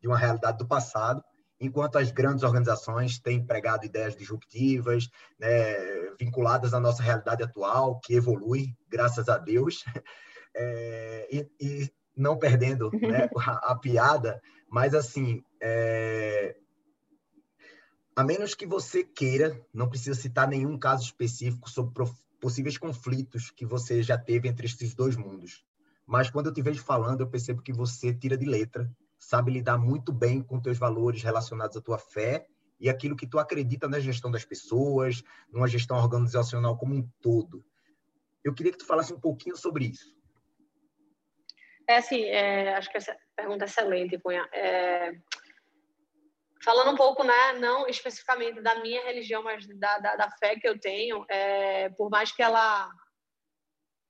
[0.00, 1.20] de uma realidade do passado,
[1.58, 5.08] enquanto as grandes organizações têm pregado ideias disruptivas,
[5.40, 5.50] né,
[6.20, 9.84] vinculadas à nossa realidade atual, que evolui, graças a Deus,
[10.54, 14.40] é, e, e, não perdendo né, a, a, piada,
[14.70, 16.54] mas assim, é,
[18.14, 22.04] a menos que você queira, não precisa citar nenhum caso específico sobre
[22.40, 25.64] possíveis conflitos que você já teve entre esses dois mundos.
[26.06, 29.78] Mas quando eu te vejo falando, eu percebo que você tira de letra, sabe lidar
[29.78, 32.46] muito bem com teus valores relacionados à tua fé
[32.78, 37.64] e aquilo que tu acredita na gestão das pessoas, numa gestão organizacional como um todo.
[38.44, 40.14] Eu queria que tu falasse um pouquinho sobre isso.
[41.88, 44.48] É assim, é, acho que essa pergunta é excelente, Cunha.
[44.52, 45.12] É,
[46.64, 50.68] falando um pouco, né, não especificamente da minha religião, mas da, da, da fé que
[50.68, 52.90] eu tenho, é, por mais que ela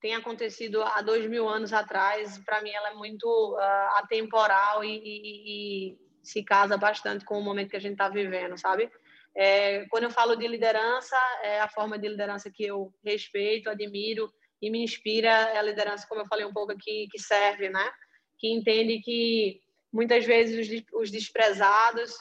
[0.01, 4.99] tenha acontecido há dois mil anos atrás, para mim ela é muito uh, atemporal e,
[4.99, 8.91] e, e, se casa bastante com o momento que a gente está vivendo, sabe?
[9.35, 14.31] É, quando eu falo de liderança, é a forma de liderança que eu respeito, admiro
[14.61, 17.91] e me inspira é a liderança, como eu falei um pouco aqui, que serve, né?
[18.39, 19.61] Que entende que
[19.93, 22.13] muitas vezes os, os desprezados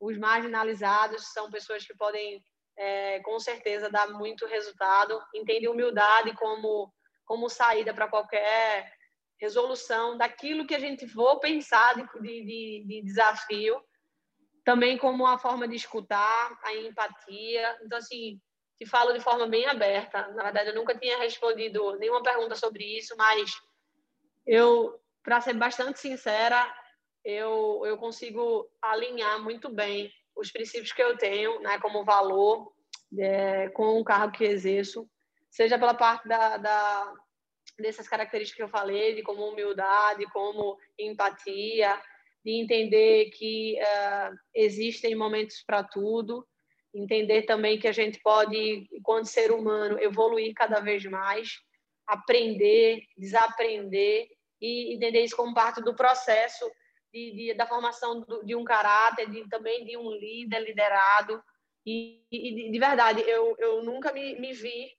[0.00, 2.42] os marginalizados são pessoas que podem,
[2.76, 5.20] é, com certeza, dar muito resultado.
[5.34, 6.92] Entende humildade como,
[7.24, 8.92] como saída para qualquer
[9.40, 13.80] resolução daquilo que a gente for pensar de, de, de desafio.
[14.64, 17.78] Também como uma forma de escutar, a empatia.
[17.82, 18.40] Então, assim,
[18.78, 20.28] te falo de forma bem aberta.
[20.28, 23.50] Na verdade, eu nunca tinha respondido nenhuma pergunta sobre isso, mas
[24.46, 26.72] eu, para ser bastante sincera,
[27.28, 32.72] eu, eu consigo alinhar muito bem os princípios que eu tenho, né, como valor,
[33.18, 35.06] é, com o cargo que exerço,
[35.50, 37.14] seja pela parte da, da,
[37.78, 42.00] dessas características que eu falei, de como humildade, como empatia,
[42.42, 46.46] de entender que uh, existem momentos para tudo,
[46.94, 51.58] entender também que a gente pode, enquanto ser humano, evoluir cada vez mais,
[52.06, 54.28] aprender, desaprender
[54.62, 56.64] e entender isso como parte do processo
[57.12, 61.42] de, de, da formação do, de um caráter, de, também de um líder liderado.
[61.86, 64.90] E, e de, verdade, eu, eu nunca me, me vi,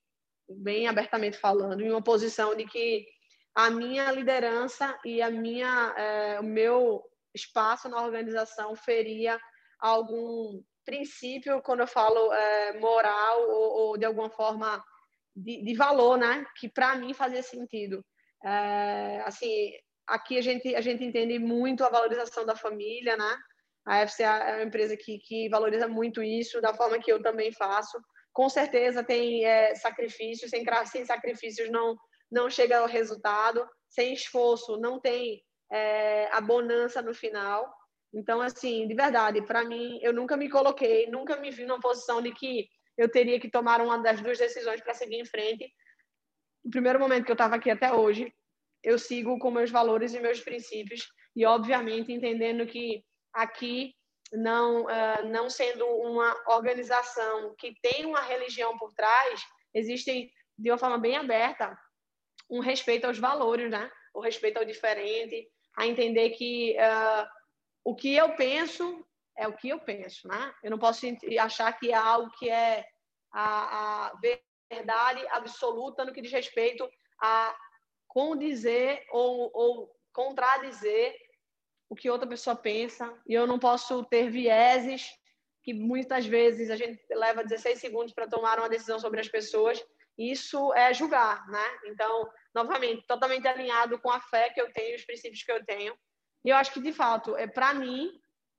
[0.48, 3.06] bem abertamente falando, em uma posição de que
[3.54, 7.04] a minha liderança e a minha, é, o meu
[7.34, 9.40] espaço na organização feria
[9.80, 14.84] algum princípio, quando eu falo é, moral ou, ou, de alguma forma
[15.36, 16.46] de, de valor, né?
[16.60, 18.04] Que para mim fazia sentido.
[18.44, 19.72] É, assim,
[20.10, 23.38] aqui a gente, a gente entende muito a valorização da família, né?
[23.86, 27.52] A FCA é uma empresa que, que valoriza muito isso, da forma que eu também
[27.54, 28.00] faço.
[28.34, 31.96] Com certeza tem é, sacrifícios, sem, sem sacrifícios não,
[32.32, 35.42] não chega ao resultado, sem esforço não tem
[35.72, 37.74] é, a bonança no final.
[38.14, 42.22] Então, assim, de verdade, para mim, eu nunca me coloquei, nunca me vi numa posição
[42.22, 45.72] de que eu teria que tomar uma das duas decisões para seguir em frente.
[46.64, 48.34] No primeiro momento que eu estava aqui até hoje,
[48.84, 53.04] eu sigo com meus valores e meus princípios e, obviamente, entendendo que
[53.34, 53.94] aqui,
[54.32, 59.42] não, uh, não sendo uma organização que tem uma religião por trás,
[59.74, 61.78] existem, de uma forma bem aberta,
[62.50, 63.92] um respeito aos valores, né?
[64.14, 67.28] o respeito ao diferente, a entender que uh,
[67.84, 69.06] o que eu penso
[69.38, 70.54] é o que eu penso, né?
[70.62, 71.06] Eu não posso
[71.40, 72.86] achar que é algo que é
[73.32, 74.14] a, a
[74.70, 76.90] verdade absoluta no que diz respeito
[77.22, 77.56] a
[78.10, 81.16] condizer ou, ou contradizer
[81.88, 83.18] o que outra pessoa pensa.
[83.26, 85.10] E eu não posso ter vieses
[85.64, 89.84] que muitas vezes a gente leva 16 segundos para tomar uma decisão sobre as pessoas.
[90.18, 91.80] Isso é julgar, né?
[91.86, 95.96] Então, novamente, totalmente alinhado com a fé que eu tenho, os princípios que eu tenho.
[96.44, 98.12] E eu acho que, de fato, é para mim,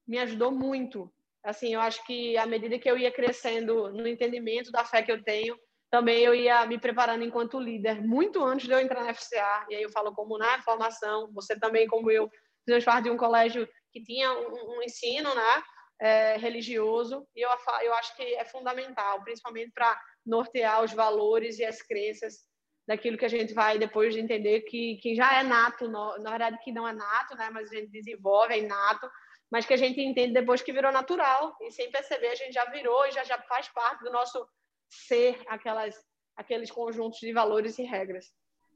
[0.06, 1.12] me ajudou muito.
[1.42, 5.10] Assim, eu acho que à medida que eu ia crescendo no entendimento da fé que
[5.10, 5.58] eu tenho,
[5.90, 9.66] também eu ia me preparando enquanto líder, muito antes de eu entrar na FCA.
[9.68, 12.30] E aí eu falo como na formação, você também, como eu,
[12.64, 15.62] fizemos parte de um colégio que tinha um, um ensino né,
[16.00, 17.50] é, religioso, e eu,
[17.82, 22.48] eu acho que é fundamental, principalmente para nortear os valores e as crenças
[22.86, 26.58] daquilo que a gente vai depois de entender que, que já é nato, na verdade
[26.62, 29.10] que não é nato, né, mas a gente desenvolve, é inato,
[29.50, 32.64] mas que a gente entende depois que virou natural, e sem perceber a gente já
[32.66, 34.46] virou e já, já faz parte do nosso
[34.90, 35.94] ser aquelas,
[36.36, 38.32] aqueles conjuntos de valores e regras.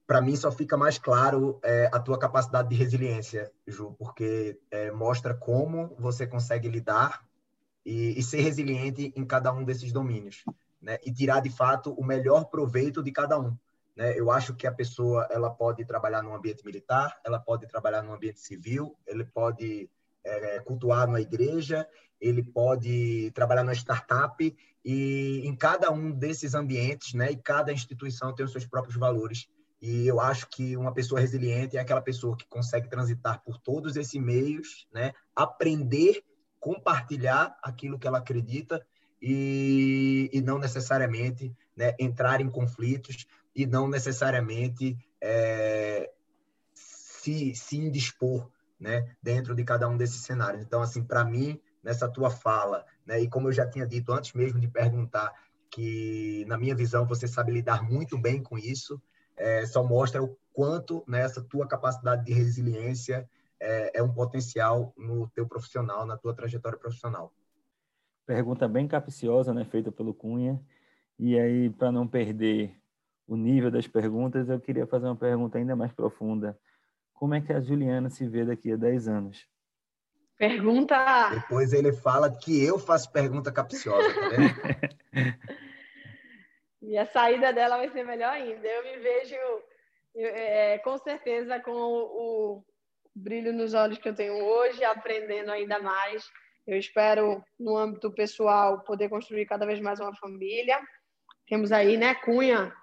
[0.07, 4.91] Para mim só fica mais claro é, a tua capacidade de resiliência, Ju, porque é,
[4.91, 7.27] mostra como você consegue lidar
[7.85, 10.45] e, e, ser resiliente em cada um desses domínios,
[10.81, 10.99] né?
[11.05, 13.57] E tirar de fato o melhor proveito de cada um.
[13.97, 14.19] Né?
[14.19, 18.13] Eu acho que a pessoa ela pode trabalhar no ambiente militar, ela pode trabalhar no
[18.13, 19.89] ambiente civil, ele pode
[20.23, 21.89] é, cultuar numa igreja,
[22.21, 28.35] ele pode trabalhar numa startup e em cada um desses ambientes, né, e cada instituição
[28.35, 29.49] tem os seus próprios valores.
[29.81, 33.97] E eu acho que uma pessoa resiliente é aquela pessoa que consegue transitar por todos
[33.97, 36.23] esses meios, né, aprender,
[36.61, 38.85] compartilhar aquilo que ela acredita
[39.21, 46.11] e, e não necessariamente né, entrar em conflitos e não necessariamente é,
[46.75, 50.63] se, se indispor né, dentro de cada um desses cenários.
[50.63, 54.33] Então, assim, para mim, nessa tua fala, né, e como eu já tinha dito antes
[54.33, 55.33] mesmo de perguntar,
[55.71, 59.01] que na minha visão você sabe lidar muito bem com isso,
[59.37, 63.29] é, só mostra o quanto nessa né, tua capacidade de resiliência
[63.59, 67.33] é, é um potencial no teu profissional, na tua trajetória profissional.
[68.27, 70.61] Pergunta bem capciosa, né, feita pelo Cunha.
[71.19, 72.75] E aí, para não perder
[73.27, 76.59] o nível das perguntas, eu queria fazer uma pergunta ainda mais profunda
[77.15, 79.49] como é que a Juliana se vê daqui a 10 anos?
[80.39, 81.31] Pergunta.
[81.31, 84.55] Depois ele fala que eu faço pergunta capciosa, tá vendo?
[86.83, 88.67] e a saída dela vai ser melhor ainda.
[88.67, 89.37] Eu me vejo,
[90.17, 92.65] é, com certeza, com o, o
[93.15, 96.25] brilho nos olhos que eu tenho hoje, aprendendo ainda mais.
[96.67, 100.81] Eu espero, no âmbito pessoal, poder construir cada vez mais uma família.
[101.47, 102.75] Temos aí, né, Cunha,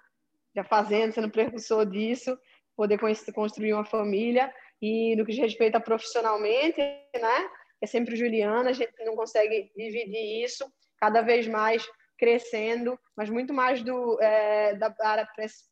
[0.54, 2.38] já fazendo, sendo precursor disso
[2.76, 2.98] poder
[3.34, 4.52] construir uma família.
[4.82, 7.50] E no que diz respeito a profissionalmente, né?
[7.80, 13.54] É sempre Juliana, a gente não consegue dividir isso, cada vez mais crescendo, mas muito
[13.54, 15.28] mais do, é, da área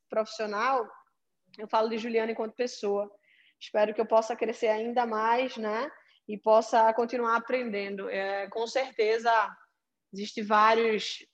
[0.08, 0.88] profissional,
[1.58, 3.11] eu falo de Juliana enquanto pessoa.
[3.61, 5.90] Espero que eu possa crescer ainda mais, né?
[6.28, 8.08] E possa continuar aprendendo.
[8.08, 9.30] É, com certeza,
[10.12, 11.26] existem vários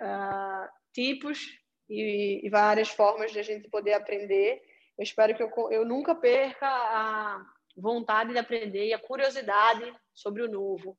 [0.00, 1.40] uh, tipos
[1.88, 4.62] e, e várias formas de a gente poder aprender
[4.98, 7.44] eu espero que eu, eu nunca perca a
[7.76, 10.96] vontade de aprender e a curiosidade sobre o novo.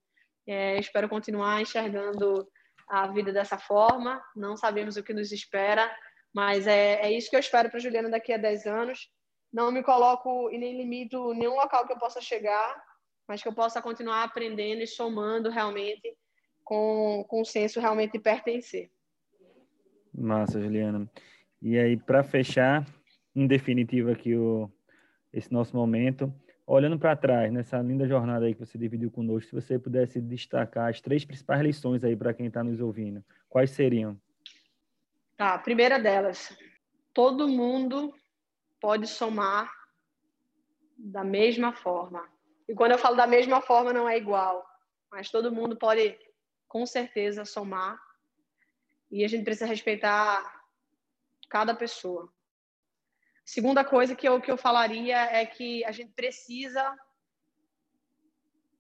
[0.47, 2.47] É, espero continuar enxergando
[2.87, 4.21] a vida dessa forma.
[4.35, 5.89] Não sabemos o que nos espera,
[6.33, 9.09] mas é, é isso que eu espero para Juliana daqui a 10 anos.
[9.51, 12.75] Não me coloco e nem limito nenhum local que eu possa chegar,
[13.27, 16.15] mas que eu possa continuar aprendendo e somando realmente
[16.63, 18.91] com, com o senso realmente de pertencer.
[20.13, 21.09] Massa, Juliana.
[21.61, 22.85] E aí, para fechar,
[23.35, 24.71] em definitiva aqui o,
[25.33, 26.33] esse nosso momento.
[26.65, 30.89] Olhando para trás, nessa linda jornada aí que você dividiu conosco, se você pudesse destacar
[30.89, 34.19] as três principais lições aí para quem está nos ouvindo, quais seriam?
[35.37, 36.57] Tá, a primeira delas,
[37.13, 38.13] todo mundo
[38.79, 39.71] pode somar
[40.97, 42.27] da mesma forma.
[42.67, 44.65] E quando eu falo da mesma forma, não é igual,
[45.11, 46.17] mas todo mundo pode,
[46.67, 47.99] com certeza, somar.
[49.11, 50.63] E a gente precisa respeitar
[51.47, 52.33] cada pessoa.
[53.45, 56.83] Segunda coisa que eu, que eu falaria é que a gente precisa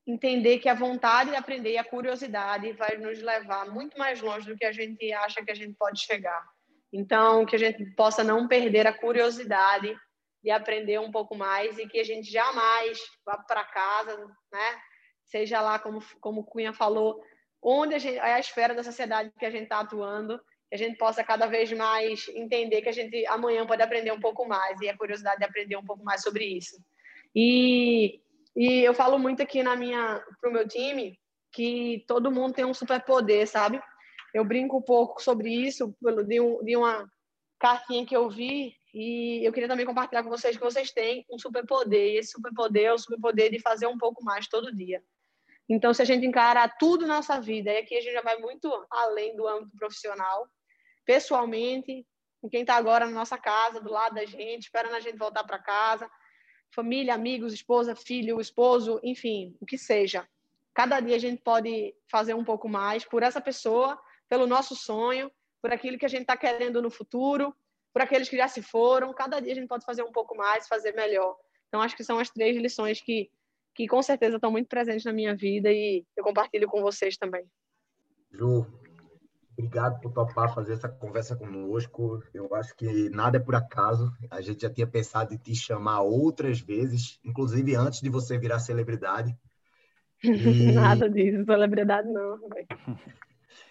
[0.07, 4.47] entender que a vontade de aprender e a curiosidade vai nos levar muito mais longe
[4.47, 6.43] do que a gente acha que a gente pode chegar.
[6.91, 9.95] Então, que a gente possa não perder a curiosidade
[10.43, 14.17] de aprender um pouco mais e que a gente jamais vá para casa,
[14.51, 14.81] né?
[15.25, 17.19] Seja lá como como Cunha falou,
[17.61, 20.39] onde a gente é a esfera da sociedade que a gente está atuando,
[20.69, 24.19] que a gente possa cada vez mais entender que a gente amanhã pode aprender um
[24.19, 26.77] pouco mais e a curiosidade de aprender um pouco mais sobre isso.
[27.35, 28.19] E
[28.55, 31.19] e eu falo muito aqui na minha pro meu time
[31.51, 33.81] que todo mundo tem um superpoder, sabe?
[34.33, 35.93] Eu brinco um pouco sobre isso
[36.25, 37.09] de, um, de uma
[37.59, 41.37] cartinha que eu vi e eu queria também compartilhar com vocês que vocês têm um
[41.37, 45.03] superpoder e esse superpoder é o superpoder de fazer um pouco mais todo dia.
[45.67, 48.71] Então, se a gente encarar tudo nossa vida, e aqui a gente já vai muito
[48.89, 50.47] além do âmbito profissional,
[51.05, 52.05] pessoalmente,
[52.41, 55.43] com quem está agora na nossa casa, do lado da gente, esperando a gente voltar
[55.43, 56.09] para casa,
[56.69, 60.27] família, amigos, esposa, filho, esposo, enfim, o que seja.
[60.73, 65.31] Cada dia a gente pode fazer um pouco mais por essa pessoa, pelo nosso sonho,
[65.61, 67.55] por aquilo que a gente está querendo no futuro,
[67.93, 69.13] por aqueles que já se foram.
[69.13, 71.37] Cada dia a gente pode fazer um pouco mais, fazer melhor.
[71.67, 73.31] Então, acho que são as três lições que,
[73.75, 77.45] que com certeza estão muito presentes na minha vida e eu compartilho com vocês também.
[78.31, 78.65] Ju,
[79.57, 82.21] Obrigado por topar fazer essa conversa conosco.
[82.33, 84.11] Eu acho que nada é por acaso.
[84.29, 88.59] A gente já tinha pensado em te chamar outras vezes, inclusive antes de você virar
[88.59, 89.33] celebridade.
[90.21, 90.71] E...
[90.73, 92.37] nada disso, celebridade não.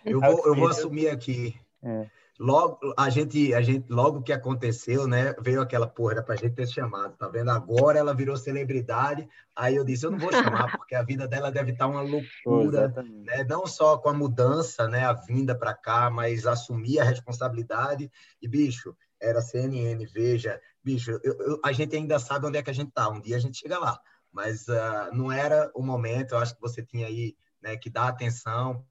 [0.06, 1.54] Eu vou, eu vou assumir aqui.
[1.82, 2.06] É
[2.38, 6.54] logo a gente a gente logo que aconteceu né veio aquela porra para a gente
[6.54, 7.50] ter chamado tá vendo?
[7.50, 11.52] Agora ela virou celebridade aí eu disse eu não vou chamar porque a vida dela
[11.52, 13.44] deve estar tá uma loucura né?
[13.48, 18.10] Não só com a mudança né a vinda para cá mas assumir a responsabilidade.
[18.42, 22.70] E bicho era CNN veja bicho eu, eu, a gente ainda sabe onde é que
[22.70, 23.98] a gente tá um dia a gente chega lá.
[24.32, 28.08] Mas uh, não era o momento eu acho que você tinha aí né, que dar
[28.08, 28.84] atenção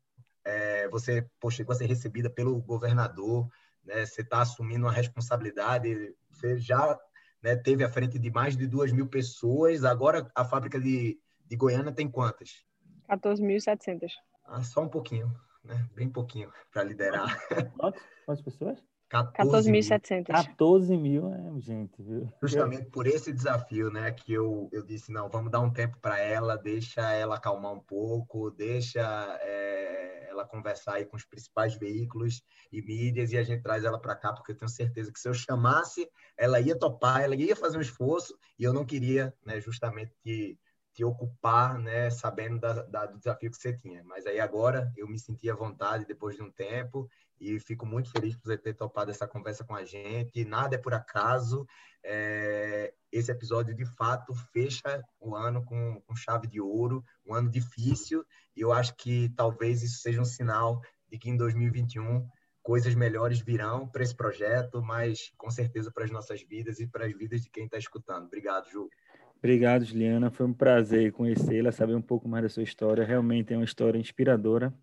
[0.45, 3.47] é, você pô, chegou a ser recebida pelo governador,
[3.83, 6.99] né, você está assumindo uma responsabilidade, você já
[7.41, 11.55] né, teve à frente de mais de duas mil pessoas, agora a fábrica de, de
[11.55, 12.63] Goiânia tem quantas?
[13.09, 14.09] 14.700.
[14.45, 15.33] Ah, só um pouquinho,
[15.63, 15.87] né?
[15.93, 17.37] bem pouquinho para liderar.
[17.77, 18.83] Quantas, quantas pessoas?
[19.13, 20.25] 14.700.
[20.25, 22.27] 14 mil é gente, viu?
[22.41, 26.19] Justamente por esse desafio, né, que eu, eu disse, não, vamos dar um tempo para
[26.19, 29.01] ela, deixa ela acalmar um pouco, deixa
[29.41, 33.99] é, ela conversar aí com os principais veículos e mídias e a gente traz ela
[33.99, 37.55] para cá, porque eu tenho certeza que se eu chamasse, ela ia topar, ela ia
[37.55, 40.59] fazer um esforço e eu não queria, né, justamente te,
[40.93, 44.03] te ocupar, né, sabendo da, da, do desafio que você tinha.
[44.03, 47.09] Mas aí agora eu me senti à vontade depois de um tempo
[47.43, 50.45] e fico muito feliz por você ter topado essa conversa com a gente.
[50.45, 51.67] Nada é por acaso.
[52.03, 57.49] É, esse episódio, de fato, fecha o ano com, com chave de ouro, um ano
[57.49, 58.25] difícil,
[58.55, 62.27] e eu acho que talvez isso seja um sinal de que em 2021
[62.61, 67.05] coisas melhores virão para esse projeto, mas com certeza para as nossas vidas e para
[67.05, 68.25] as vidas de quem está escutando.
[68.25, 68.89] Obrigado, Ju.
[69.37, 70.31] Obrigado, Juliana.
[70.31, 73.03] Foi um prazer conhecê-la, saber um pouco mais da sua história.
[73.03, 74.73] Realmente é uma história inspiradora.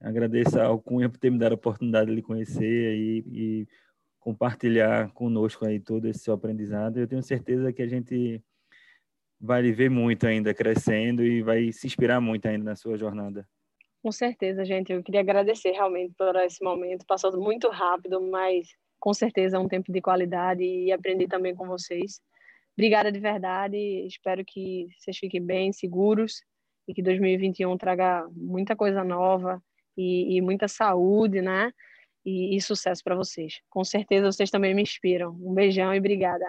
[0.00, 3.68] Agradeço ao Cunha por ter me dado a oportunidade de lhe conhecer e, e
[4.20, 6.98] compartilhar conosco aí todo esse seu aprendizado.
[6.98, 8.42] Eu tenho certeza que a gente
[9.40, 13.48] vai lhe ver muito ainda crescendo e vai se inspirar muito ainda na sua jornada.
[14.02, 14.92] Com certeza, gente.
[14.92, 17.06] Eu queria agradecer realmente por esse momento.
[17.06, 18.68] Passou muito rápido, mas
[19.00, 22.20] com certeza é um tempo de qualidade e aprendi também com vocês.
[22.76, 23.76] Obrigada de verdade.
[24.06, 26.42] Espero que vocês fiquem bem, seguros
[26.86, 29.62] e que 2021 traga muita coisa nova
[29.96, 31.72] e, e muita saúde, né?
[32.24, 33.60] E, e sucesso para vocês.
[33.70, 35.30] Com certeza vocês também me inspiram.
[35.40, 36.44] Um beijão e obrigada.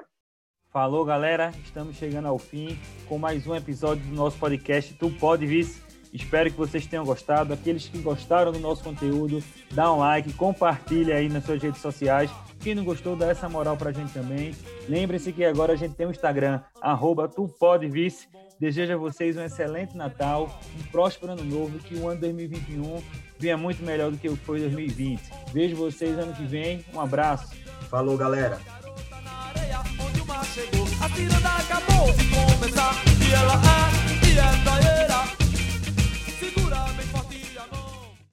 [0.70, 1.52] Falou, galera.
[1.64, 2.78] Estamos chegando ao fim
[3.08, 5.82] com mais um episódio do nosso podcast Tu Pode Vice.
[6.14, 7.54] Espero que vocês tenham gostado.
[7.54, 12.32] Aqueles que gostaram do nosso conteúdo, dá um like, compartilha aí nas suas redes sociais.
[12.60, 14.54] Quem não gostou, dá essa moral pra gente também.
[14.90, 18.28] Lembre-se que agora a gente tem o um Instagram, arroba tupodevice.
[18.60, 22.98] Desejo a vocês um excelente Natal, um próspero ano novo, que o ano 2021
[23.40, 25.22] venha muito melhor do que foi 2020.
[25.54, 26.84] Vejo vocês ano que vem.
[26.94, 27.50] Um abraço.
[27.90, 28.60] Falou, galera.
[31.00, 32.94] A tirada acabou de começar
[33.28, 34.94] e ela é, e.
[34.94, 34.97] É.